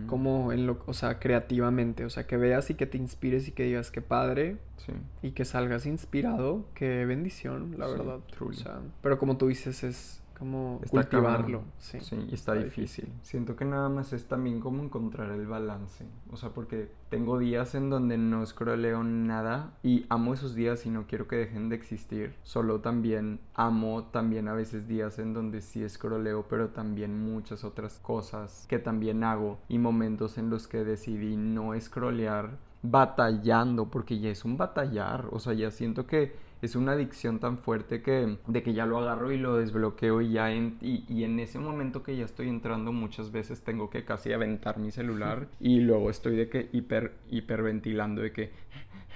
como 0.08 0.52
en 0.52 0.66
lo, 0.66 0.84
o 0.86 0.94
sea, 0.94 1.20
creativamente, 1.20 2.04
o 2.04 2.10
sea, 2.10 2.28
que 2.28 2.36
veas 2.36 2.70
y 2.72 2.74
que 2.74 2.88
te 2.88 2.98
inspires 2.98 3.48
y 3.48 3.52
que 3.52 3.64
digas 3.64 3.90
qué 3.92 4.02
padre 4.02 4.58
sí. 4.78 4.94
y 5.22 5.32
que 5.32 5.46
salgas 5.46 5.86
inspirado, 5.86 6.66
qué 6.74 7.06
bendición, 7.06 7.76
la 7.78 7.88
verdad. 7.88 8.20
O 8.40 8.54
sea, 8.54 8.82
pero 9.02 9.18
como 9.18 9.38
tú 9.38 9.48
dices 9.48 9.84
es 9.84 10.22
como 10.38 10.80
cultivarlo. 10.90 11.64
Sí, 11.80 11.98
y 12.30 12.34
está, 12.34 12.54
difícil. 12.54 13.12
Siento 13.24 13.56
que 13.56 13.66
nada 13.66 13.90
más 13.90 14.14
es 14.14 14.28
también 14.28 14.60
como 14.60 14.84
encontrar 14.84 15.32
el 15.32 15.48
balance. 15.48 16.06
O 16.32 16.38
sea, 16.38 16.50
porque 16.50 16.92
tengo 17.10 17.40
días 17.40 17.74
en 17.76 17.90
donde 17.90 18.18
no 18.18 18.44
escroleo 18.44 19.04
nada 19.04 19.74
y 19.84 20.06
amo 20.10 20.34
esos 20.34 20.54
días 20.54 20.86
y 20.86 20.90
no 20.90 21.08
quiero 21.08 21.28
que 21.28 21.38
dejen 21.38 21.70
de 21.70 21.76
existir. 21.76 22.36
Solo 22.44 22.82
también 22.82 23.40
amo 23.56 24.06
también 24.06 24.48
a 24.48 24.54
veces 24.54 24.88
días 24.88 25.18
en 25.20 25.34
donde 25.34 25.62
sí 25.62 25.84
escroleo, 25.84 26.46
pero 26.48 26.70
también 26.70 27.20
muchas 27.20 27.64
otras 27.64 28.00
cosas 28.00 28.66
que 28.70 28.80
también 28.80 29.24
hago 29.24 29.58
y 29.68 29.80
momentos 29.80 30.38
en 30.38 30.50
los 30.50 30.68
que 30.68 30.84
decidí 30.84 31.36
no 31.36 31.74
escrolear 31.74 32.58
batallando, 32.84 33.90
porque 33.90 34.20
ya 34.20 34.30
es 34.30 34.46
un 34.46 34.58
batallar. 34.58 35.28
O 35.32 35.40
sea, 35.40 35.54
ya 35.54 35.72
siento 35.72 36.06
que 36.06 36.47
es 36.62 36.76
una 36.76 36.94
adicción 36.94 37.40
tan 37.40 37.60
fuerte 37.60 38.02
que 38.02 38.38
de 38.48 38.64
que 38.64 38.74
ya 38.74 38.86
lo 38.86 38.98
agarro 38.98 39.32
y 39.32 39.38
lo 39.38 39.56
desbloqueo 39.56 40.22
y 40.22 40.32
ya 40.32 40.52
en, 40.52 40.78
y, 40.82 41.24
en 41.24 41.40
ese 41.40 41.60
momento 41.60 42.04
que 42.04 42.16
ya 42.16 42.26
estoy 42.26 42.50
entrando 42.50 42.92
muchas 42.92 43.32
veces 43.32 43.62
tengo 43.62 43.90
que 43.90 44.04
casi 44.04 44.34
aventar 44.34 44.80
mi 44.80 44.92
celular 44.92 45.48
y 45.60 45.80
luego 45.82 46.10
estoy 46.10 46.36
de 46.36 46.50
que 46.50 46.70
hiper 46.72 47.14
hiperventilando 47.30 48.22
de 48.22 48.32
que 48.32 48.52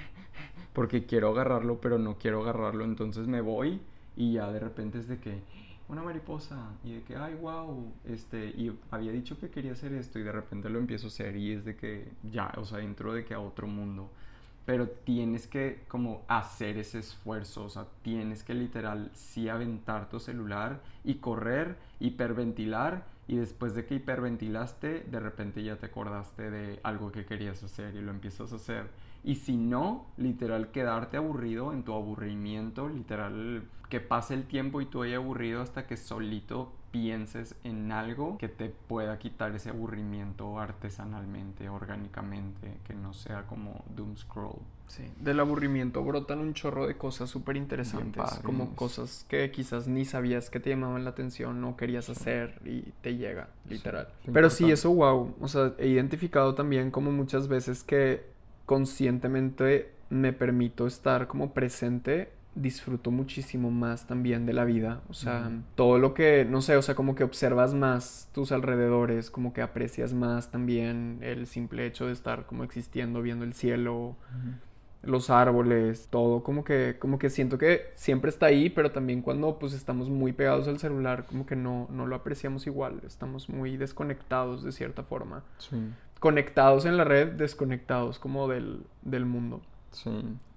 porque 0.74 1.06
quiero 1.06 1.30
agarrarlo 1.30 1.82
pero 1.82 1.98
no 1.98 2.18
quiero 2.18 2.42
agarrarlo. 2.42 2.84
Entonces 2.84 3.28
me 3.28 3.42
voy 3.42 3.82
y 4.16 4.34
ya 4.34 4.52
de 4.52 4.60
repente 4.60 5.00
es 5.00 5.08
de 5.08 5.18
que 5.20 5.40
una 5.88 6.04
mariposa 6.04 6.74
y 6.84 6.94
de 6.94 7.04
que 7.04 7.16
ay 7.16 7.36
wow 7.36 7.92
este 8.06 8.46
y 8.46 8.72
había 8.92 9.12
dicho 9.12 9.38
que 9.38 9.50
quería 9.50 9.74
hacer 9.74 9.94
esto 9.94 10.20
y 10.20 10.24
de 10.24 10.32
repente 10.32 10.70
lo 10.70 10.80
empiezo 10.80 11.08
a 11.08 11.10
hacer 11.10 11.36
y 11.36 11.52
es 11.52 11.66
de 11.66 11.76
que 11.76 12.08
ya 12.24 12.54
o 12.58 12.64
sea 12.64 12.78
dentro 12.78 13.14
de 13.14 13.26
que 13.26 13.34
a 13.34 13.40
otro 13.40 13.68
mundo 13.68 14.10
pero 14.66 14.88
tienes 14.90 15.48
que 15.48 15.84
como 15.88 16.24
hacer 16.28 16.78
ese 16.78 17.00
esfuerzo, 17.00 17.66
o 17.66 17.70
sea, 17.70 17.88
tienes 18.04 18.44
que 18.44 18.54
literal 18.54 19.12
sí 19.14 19.50
aventar 19.50 20.10
tu 20.10 20.20
celular 20.20 20.82
y 21.04 21.16
correr, 21.16 21.78
hiperventilar 22.00 23.06
y 23.28 23.38
después 23.38 23.74
de 23.76 23.86
que 23.86 23.96
hiperventilaste, 23.96 25.06
de 25.10 25.20
repente 25.20 25.64
ya 25.64 25.78
te 25.78 25.88
acordaste 25.88 26.52
de 26.52 26.80
algo 26.84 27.12
que 27.12 27.26
querías 27.26 27.64
hacer 27.64 27.96
y 27.96 28.02
lo 28.02 28.12
empiezas 28.12 28.52
a 28.52 28.58
hacer. 28.58 28.90
Y 29.24 29.36
si 29.36 29.56
no, 29.56 30.08
literal 30.18 30.72
quedarte 30.72 31.18
aburrido 31.18 31.74
en 31.74 31.84
tu 31.84 31.94
aburrimiento, 31.94 32.90
literal 32.90 33.64
que 33.90 34.00
pase 34.00 34.34
el 34.34 34.46
tiempo 34.46 34.82
y 34.82 34.86
tú 34.86 35.04
hayas 35.04 35.18
aburrido 35.18 35.62
hasta 35.62 35.86
que 35.86 35.98
solito 35.98 36.74
pienses 36.92 37.56
en 37.64 37.92
algo 37.92 38.38
que 38.38 38.50
te 38.50 38.70
pueda 38.70 39.18
quitar 39.18 39.56
ese 39.56 39.70
aburrimiento 39.70 40.60
artesanalmente, 40.60 41.70
orgánicamente, 41.70 42.78
que 42.86 42.94
no 42.94 43.14
sea 43.14 43.44
como 43.48 43.84
doom 43.96 44.16
scroll. 44.18 44.60
Sí, 44.88 45.04
del 45.22 45.40
aburrimiento 45.40 46.04
brotan 46.04 46.40
un 46.40 46.54
chorro 46.54 46.86
de 46.86 46.98
cosas 46.98 47.30
súper 47.30 47.56
interesantes, 47.56 48.24
como 48.44 48.76
cosas 48.76 49.26
que 49.30 49.50
quizás 49.50 49.88
ni 49.88 50.04
sabías 50.04 50.50
que 50.50 50.60
te 50.60 50.70
llamaban 50.70 51.06
la 51.06 51.12
atención, 51.12 51.62
no 51.62 51.78
querías 51.78 52.10
hacer 52.10 52.60
y 52.66 52.82
te 53.02 53.16
llega, 53.16 53.48
literal. 53.70 54.10
Pero 54.32 54.50
sí, 54.50 54.70
eso 54.70 54.94
wow, 54.94 55.34
o 55.40 55.48
sea, 55.48 55.74
he 55.78 55.88
identificado 55.88 56.56
también 56.56 56.92
como 56.92 57.10
muchas 57.14 57.48
veces 57.48 57.86
que 57.86 58.26
conscientemente 58.66 59.94
me 60.10 60.34
permito 60.34 60.88
estar 60.88 61.28
como 61.28 61.54
presente 61.54 62.34
disfruto 62.56 63.12
muchísimo 63.12 63.72
más 63.72 64.08
también 64.08 64.46
de 64.46 64.54
la 64.54 64.66
vida. 64.66 65.02
O 65.10 65.14
sea, 65.14 65.52
todo 65.76 65.98
lo 65.98 66.14
que, 66.14 66.46
no 66.46 66.62
sé, 66.62 66.76
o 66.76 66.82
sea, 66.82 66.96
como 66.96 67.16
que 67.16 67.24
observas 67.24 67.74
más 67.74 68.30
tus 68.34 68.52
alrededores, 68.52 69.30
como 69.32 69.54
que 69.54 69.62
aprecias 69.62 70.14
más 70.14 70.52
también 70.52 71.20
el 71.22 71.48
simple 71.48 71.86
hecho 71.86 72.08
de 72.08 72.14
estar 72.14 72.46
como 72.46 72.64
existiendo, 72.64 73.22
viendo 73.22 73.46
el 73.46 73.54
cielo, 73.54 74.18
los 75.04 75.30
árboles, 75.30 76.10
todo, 76.10 76.44
como 76.44 76.64
que, 76.64 76.98
como 77.00 77.18
que 77.18 77.30
siento 77.30 77.58
que 77.58 77.92
siempre 77.96 78.30
está 78.30 78.48
ahí, 78.48 78.70
pero 78.70 78.92
también 78.92 79.22
cuando 79.22 79.58
pues 79.58 79.74
estamos 79.74 80.10
muy 80.10 80.34
pegados 80.34 80.68
al 80.68 80.78
celular, 80.78 81.26
como 81.26 81.46
que 81.46 81.56
no, 81.56 81.88
no 81.90 82.06
lo 82.06 82.16
apreciamos 82.16 82.68
igual, 82.68 83.02
estamos 83.06 83.50
muy 83.50 83.78
desconectados 83.78 84.64
de 84.64 84.72
cierta 84.72 85.04
forma. 85.04 85.44
Sí. 85.58 85.78
Conectados 86.20 86.86
en 86.86 86.98
la 86.98 87.04
red, 87.04 87.30
desconectados 87.30 88.20
como 88.20 88.48
del, 88.48 88.84
del 89.02 89.26
mundo. 89.26 89.62
Sí. 89.92 90.12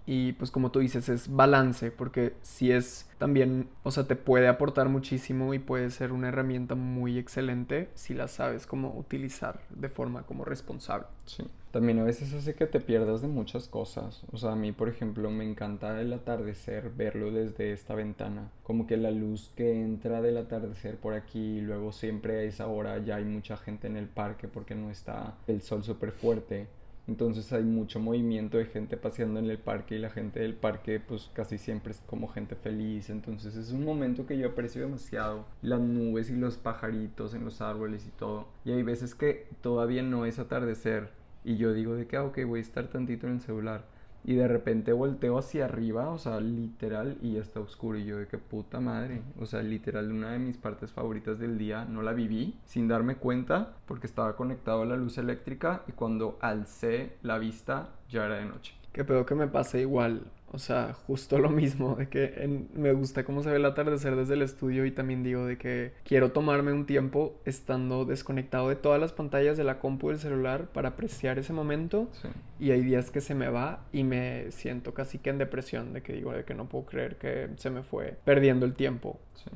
Y 0.06 0.32
pues 0.32 0.50
como 0.50 0.70
tú 0.70 0.80
dices, 0.80 1.08
es 1.08 1.34
balance, 1.34 1.90
porque 1.90 2.34
si 2.42 2.70
es 2.70 3.08
también, 3.18 3.68
o 3.84 3.90
sea, 3.90 4.06
te 4.06 4.16
puede 4.16 4.48
aportar 4.48 4.88
muchísimo 4.88 5.54
y 5.54 5.58
puede 5.58 5.90
ser 5.90 6.12
una 6.12 6.28
herramienta 6.28 6.74
muy 6.74 7.18
excelente 7.18 7.88
si 7.94 8.12
la 8.12 8.28
sabes 8.28 8.66
cómo 8.66 8.94
utilizar 8.98 9.60
de 9.70 9.88
forma 9.88 10.24
como 10.24 10.44
responsable. 10.44 11.06
Sí. 11.24 11.44
También 11.70 11.98
a 11.98 12.04
veces 12.04 12.32
hace 12.34 12.54
que 12.54 12.66
te 12.66 12.78
pierdas 12.78 13.20
de 13.20 13.26
muchas 13.26 13.66
cosas. 13.66 14.22
O 14.30 14.36
sea, 14.36 14.52
a 14.52 14.56
mí, 14.56 14.70
por 14.70 14.88
ejemplo, 14.88 15.28
me 15.30 15.42
encanta 15.42 16.00
el 16.00 16.12
atardecer, 16.12 16.92
verlo 16.96 17.32
desde 17.32 17.72
esta 17.72 17.96
ventana. 17.96 18.48
Como 18.62 18.86
que 18.86 18.96
la 18.96 19.10
luz 19.10 19.50
que 19.56 19.82
entra 19.82 20.22
del 20.22 20.36
atardecer 20.36 20.98
por 20.98 21.14
aquí, 21.14 21.58
y 21.58 21.60
luego 21.62 21.90
siempre 21.90 22.38
a 22.38 22.42
esa 22.42 22.68
hora 22.68 22.98
ya 22.98 23.16
hay 23.16 23.24
mucha 23.24 23.56
gente 23.56 23.88
en 23.88 23.96
el 23.96 24.06
parque 24.06 24.46
porque 24.46 24.76
no 24.76 24.88
está 24.88 25.34
el 25.48 25.62
sol 25.62 25.82
súper 25.82 26.12
fuerte 26.12 26.68
Entonces 27.06 27.52
hay 27.52 27.64
mucho 27.64 28.00
movimiento 28.00 28.56
de 28.56 28.66
gente 28.66 28.96
paseando 28.96 29.38
en 29.40 29.50
el 29.50 29.58
parque 29.58 29.96
y 29.96 29.98
la 29.98 30.10
gente 30.10 30.40
del 30.40 30.54
parque 30.54 31.00
pues 31.00 31.30
casi 31.34 31.58
siempre 31.58 31.92
es 31.92 32.00
como 32.06 32.28
gente 32.28 32.56
feliz. 32.56 33.10
Entonces 33.10 33.56
es 33.56 33.72
un 33.72 33.84
momento 33.84 34.26
que 34.26 34.38
yo 34.38 34.48
aprecio 34.48 34.82
demasiado. 34.82 35.44
Las 35.62 35.80
nubes 35.80 36.30
y 36.30 36.36
los 36.36 36.56
pajaritos 36.56 37.34
en 37.34 37.44
los 37.44 37.60
árboles 37.60 38.06
y 38.06 38.10
todo. 38.10 38.48
Y 38.64 38.72
hay 38.72 38.82
veces 38.82 39.14
que 39.14 39.46
todavía 39.60 40.02
no 40.02 40.26
es 40.26 40.38
atardecer 40.38 41.10
y 41.44 41.56
yo 41.56 41.74
digo 41.74 41.94
de 41.94 42.06
que, 42.06 42.16
ah, 42.16 42.24
ok, 42.24 42.38
voy 42.46 42.60
a 42.60 42.62
estar 42.62 42.88
tantito 42.88 43.26
en 43.26 43.34
el 43.34 43.40
celular 43.40 43.93
y 44.24 44.34
de 44.34 44.48
repente 44.48 44.92
volteo 44.92 45.38
hacia 45.38 45.66
arriba, 45.66 46.08
o 46.08 46.18
sea, 46.18 46.40
literal, 46.40 47.18
y 47.20 47.34
ya 47.34 47.42
está 47.42 47.60
oscuro. 47.60 47.98
Y 47.98 48.06
yo 48.06 48.16
de 48.16 48.26
qué 48.26 48.38
puta 48.38 48.80
madre. 48.80 49.22
O 49.38 49.46
sea, 49.46 49.62
literal, 49.62 50.10
una 50.10 50.32
de 50.32 50.38
mis 50.38 50.56
partes 50.56 50.90
favoritas 50.92 51.38
del 51.38 51.58
día 51.58 51.84
no 51.84 52.02
la 52.02 52.12
viví 52.12 52.58
sin 52.64 52.88
darme 52.88 53.16
cuenta 53.16 53.74
porque 53.86 54.06
estaba 54.06 54.36
conectado 54.36 54.82
a 54.82 54.86
la 54.86 54.96
luz 54.96 55.18
eléctrica 55.18 55.82
y 55.86 55.92
cuando 55.92 56.38
alcé 56.40 57.16
la 57.22 57.38
vista 57.38 57.90
ya 58.08 58.24
era 58.24 58.36
de 58.36 58.46
noche. 58.46 58.83
Que 58.94 59.04
pedo 59.04 59.26
que 59.26 59.34
me 59.34 59.48
pase 59.48 59.80
igual. 59.80 60.22
O 60.52 60.58
sea, 60.58 60.92
justo 60.92 61.40
lo 61.40 61.50
mismo, 61.50 61.96
de 61.96 62.08
que 62.08 62.68
me 62.74 62.92
gusta 62.92 63.24
cómo 63.24 63.42
se 63.42 63.50
ve 63.50 63.56
el 63.56 63.64
atardecer 63.64 64.14
desde 64.14 64.34
el 64.34 64.42
estudio 64.42 64.86
y 64.86 64.92
también 64.92 65.24
digo 65.24 65.46
de 65.46 65.58
que 65.58 65.94
quiero 66.04 66.30
tomarme 66.30 66.72
un 66.72 66.86
tiempo 66.86 67.40
estando 67.44 68.04
desconectado 68.04 68.68
de 68.68 68.76
todas 68.76 69.00
las 69.00 69.12
pantallas 69.12 69.56
de 69.56 69.64
la 69.64 69.80
compu 69.80 70.10
del 70.10 70.20
celular 70.20 70.68
para 70.72 70.90
apreciar 70.90 71.40
ese 71.40 71.52
momento. 71.52 72.08
Y 72.60 72.70
hay 72.70 72.82
días 72.82 73.10
que 73.10 73.20
se 73.20 73.34
me 73.34 73.48
va 73.48 73.84
y 73.92 74.04
me 74.04 74.52
siento 74.52 74.94
casi 74.94 75.18
que 75.18 75.30
en 75.30 75.38
depresión 75.38 75.92
de 75.92 76.02
que 76.02 76.12
digo 76.12 76.30
de 76.30 76.44
que 76.44 76.54
no 76.54 76.68
puedo 76.68 76.86
creer 76.86 77.16
que 77.16 77.50
se 77.56 77.70
me 77.70 77.82
fue 77.82 78.16
perdiendo 78.24 78.64
el 78.64 78.74
tiempo. 78.74 79.18
Sí. 79.34 79.50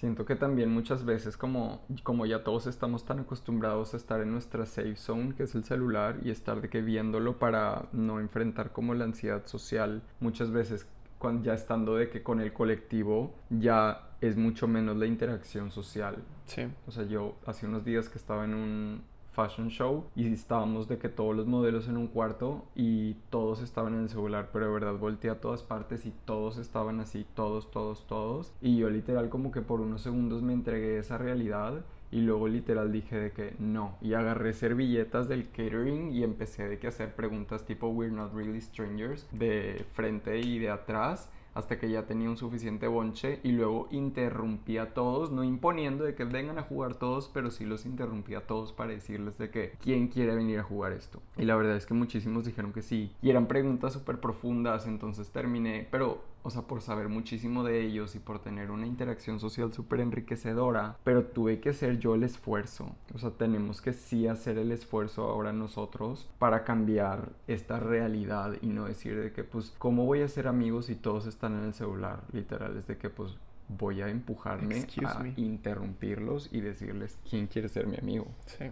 Siento 0.00 0.24
que 0.24 0.34
también 0.34 0.70
muchas 0.70 1.04
veces 1.04 1.36
como, 1.36 1.82
como 2.04 2.24
ya 2.24 2.42
todos 2.42 2.66
estamos 2.66 3.04
tan 3.04 3.18
acostumbrados 3.18 3.92
a 3.92 3.98
estar 3.98 4.22
en 4.22 4.32
nuestra 4.32 4.64
safe 4.64 4.96
zone, 4.96 5.34
que 5.34 5.42
es 5.42 5.54
el 5.54 5.62
celular, 5.62 6.20
y 6.22 6.30
estar 6.30 6.62
de 6.62 6.70
que 6.70 6.80
viéndolo 6.80 7.38
para 7.38 7.90
no 7.92 8.18
enfrentar 8.18 8.72
como 8.72 8.94
la 8.94 9.04
ansiedad 9.04 9.44
social, 9.44 10.00
muchas 10.18 10.52
veces 10.52 10.88
cuando 11.18 11.44
ya 11.44 11.52
estando 11.52 11.96
de 11.96 12.08
que 12.08 12.22
con 12.22 12.40
el 12.40 12.54
colectivo 12.54 13.34
ya 13.50 14.08
es 14.22 14.38
mucho 14.38 14.66
menos 14.66 14.96
la 14.96 15.04
interacción 15.04 15.70
social. 15.70 16.16
Sí. 16.46 16.62
O 16.86 16.92
sea, 16.92 17.04
yo 17.04 17.36
hace 17.44 17.66
unos 17.66 17.84
días 17.84 18.08
que 18.08 18.16
estaba 18.16 18.46
en 18.46 18.54
un 18.54 19.02
fashion 19.32 19.68
show 19.68 20.04
y 20.14 20.32
estábamos 20.32 20.88
de 20.88 20.98
que 20.98 21.08
todos 21.08 21.34
los 21.34 21.46
modelos 21.46 21.88
en 21.88 21.96
un 21.96 22.08
cuarto 22.08 22.64
y 22.74 23.14
todos 23.30 23.62
estaban 23.62 23.94
en 23.94 24.02
el 24.02 24.08
celular, 24.08 24.50
pero 24.52 24.66
de 24.66 24.72
verdad 24.72 24.94
volteé 24.94 25.30
a 25.30 25.40
todas 25.40 25.62
partes 25.62 26.06
y 26.06 26.12
todos 26.24 26.58
estaban 26.58 27.00
así, 27.00 27.26
todos, 27.34 27.70
todos, 27.70 28.06
todos. 28.06 28.52
Y 28.60 28.76
yo 28.76 28.90
literal 28.90 29.28
como 29.28 29.50
que 29.52 29.60
por 29.60 29.80
unos 29.80 30.02
segundos 30.02 30.42
me 30.42 30.52
entregué 30.52 30.96
a 30.96 31.00
esa 31.00 31.18
realidad 31.18 31.84
y 32.12 32.20
luego 32.22 32.48
literal 32.48 32.90
dije 32.90 33.16
de 33.16 33.32
que 33.32 33.54
no 33.58 33.96
y 34.00 34.14
agarré 34.14 34.52
servilletas 34.52 35.28
del 35.28 35.48
catering 35.50 36.10
y 36.12 36.24
empecé 36.24 36.68
de 36.68 36.78
que 36.78 36.88
hacer 36.88 37.14
preguntas 37.14 37.64
tipo 37.64 37.88
we're 37.88 38.12
not 38.12 38.34
really 38.34 38.60
strangers 38.60 39.28
de 39.32 39.84
frente 39.92 40.40
y 40.40 40.58
de 40.58 40.70
atrás 40.70 41.30
hasta 41.54 41.78
que 41.78 41.90
ya 41.90 42.06
tenía 42.06 42.30
un 42.30 42.36
suficiente 42.36 42.86
bonche 42.86 43.40
y 43.42 43.52
luego 43.52 43.88
interrumpí 43.90 44.78
a 44.78 44.94
todos, 44.94 45.30
no 45.30 45.44
imponiendo 45.44 46.04
de 46.04 46.14
que 46.14 46.24
vengan 46.24 46.58
a 46.58 46.62
jugar 46.62 46.94
todos, 46.94 47.30
pero 47.32 47.50
sí 47.50 47.64
los 47.64 47.86
interrumpí 47.86 48.34
a 48.34 48.46
todos 48.46 48.72
para 48.72 48.92
decirles 48.92 49.38
de 49.38 49.50
que 49.50 49.72
quién 49.82 50.08
quiere 50.08 50.34
venir 50.34 50.58
a 50.58 50.64
jugar 50.64 50.92
esto. 50.92 51.20
Y 51.36 51.44
la 51.44 51.56
verdad 51.56 51.76
es 51.76 51.86
que 51.86 51.94
muchísimos 51.94 52.44
dijeron 52.44 52.72
que 52.72 52.82
sí. 52.82 53.12
Y 53.22 53.30
eran 53.30 53.46
preguntas 53.46 53.92
súper 53.92 54.20
profundas, 54.20 54.86
entonces 54.86 55.30
terminé, 55.30 55.86
pero 55.90 56.22
o 56.42 56.50
sea, 56.50 56.62
por 56.62 56.80
saber 56.80 57.08
muchísimo 57.08 57.64
de 57.64 57.82
ellos 57.82 58.14
y 58.14 58.18
por 58.18 58.40
tener 58.40 58.70
una 58.70 58.86
interacción 58.86 59.40
social 59.40 59.72
súper 59.72 60.00
enriquecedora, 60.00 60.96
pero 61.04 61.24
tuve 61.24 61.60
que 61.60 61.70
hacer 61.70 61.98
yo 61.98 62.14
el 62.14 62.22
esfuerzo. 62.22 62.94
O 63.14 63.18
sea, 63.18 63.30
tenemos 63.30 63.80
que 63.80 63.92
sí 63.92 64.26
hacer 64.26 64.58
el 64.58 64.72
esfuerzo 64.72 65.28
ahora 65.28 65.52
nosotros 65.52 66.28
para 66.38 66.64
cambiar 66.64 67.30
esta 67.46 67.78
realidad 67.78 68.54
y 68.62 68.68
no 68.68 68.86
decir 68.86 69.20
de 69.20 69.32
que, 69.32 69.44
pues, 69.44 69.74
¿cómo 69.78 70.06
voy 70.06 70.22
a 70.22 70.28
ser 70.28 70.48
amigos 70.48 70.86
si 70.86 70.94
todos 70.94 71.26
están 71.26 71.58
en 71.58 71.64
el 71.64 71.74
celular? 71.74 72.22
Literal, 72.32 72.76
es 72.76 72.86
de 72.86 72.96
que, 72.96 73.10
pues, 73.10 73.36
voy 73.68 74.00
a 74.02 74.08
empujarme 74.08 74.86
a 75.04 75.32
interrumpirlos 75.36 76.48
y 76.52 76.60
decirles 76.60 77.18
quién 77.28 77.46
quiere 77.46 77.68
ser 77.68 77.86
mi 77.86 77.96
amigo. 77.96 78.26
Sí. 78.46 78.64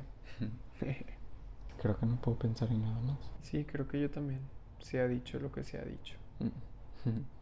creo 1.80 1.96
que 1.96 2.06
no 2.06 2.16
puedo 2.16 2.38
pensar 2.38 2.70
en 2.70 2.82
nada 2.82 3.00
más. 3.00 3.18
Sí, 3.42 3.64
creo 3.64 3.86
que 3.86 4.00
yo 4.00 4.10
también. 4.10 4.40
Se 4.80 5.00
ha 5.00 5.08
dicho 5.08 5.38
lo 5.38 5.52
que 5.52 5.64
se 5.64 5.78
ha 5.78 5.84
dicho. 5.84 6.16
Mm. 6.40 6.48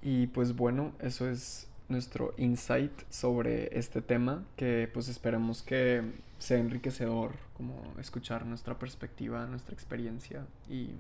Y 0.03 0.29
pues 0.29 0.55
bueno, 0.55 0.93
eso 1.01 1.29
es 1.29 1.69
nuestro 1.89 2.35
insight 2.37 2.93
sobre 3.11 3.79
este 3.79 4.03
tema 4.03 4.45
que 4.57 4.91
pues 4.93 5.09
esperamos 5.09 5.63
que 5.63 6.03
sea 6.39 6.59
enriquecedor 6.59 7.33
como 7.57 7.81
escuchar 7.99 8.45
nuestra 8.45 8.79
perspectiva, 8.79 9.47
nuestra 9.47 9.75
experiencia 9.75 10.47
y 10.69 10.91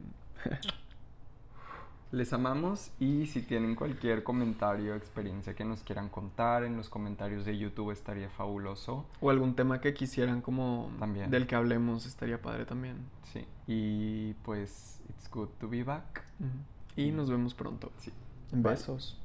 les 2.13 2.33
amamos 2.33 2.93
y 3.00 3.26
si 3.26 3.43
tienen 3.43 3.75
cualquier 3.75 4.23
comentario 4.23 4.95
experiencia 4.95 5.54
que 5.54 5.65
nos 5.65 5.83
quieran 5.83 6.09
contar 6.09 6.65
en 6.65 6.76
los 6.76 6.89
comentarios 6.89 7.45
de 7.45 7.59
YouTube 7.59 7.91
estaría 7.91 8.30
fabuloso. 8.30 9.07
O 9.21 9.30
algún 9.30 9.54
tema 9.54 9.80
que 9.80 9.93
quisieran 9.93 10.41
como 10.41 10.91
también. 10.99 11.30
del 11.30 11.47
que 11.47 11.57
hablemos 11.57 12.07
estaría 12.07 12.41
padre 12.41 12.65
también. 12.65 12.97
Sí. 13.33 13.45
Y 13.67 14.35
pues 14.45 15.00
it's 15.11 15.28
good 15.30 15.49
to 15.59 15.69
be 15.69 15.83
back. 15.83 16.25
Y 16.97 17.11
nos 17.11 17.28
vemos 17.28 17.52
pronto. 17.54 17.93
Sí. 17.99 18.13
Besos. 18.52 19.17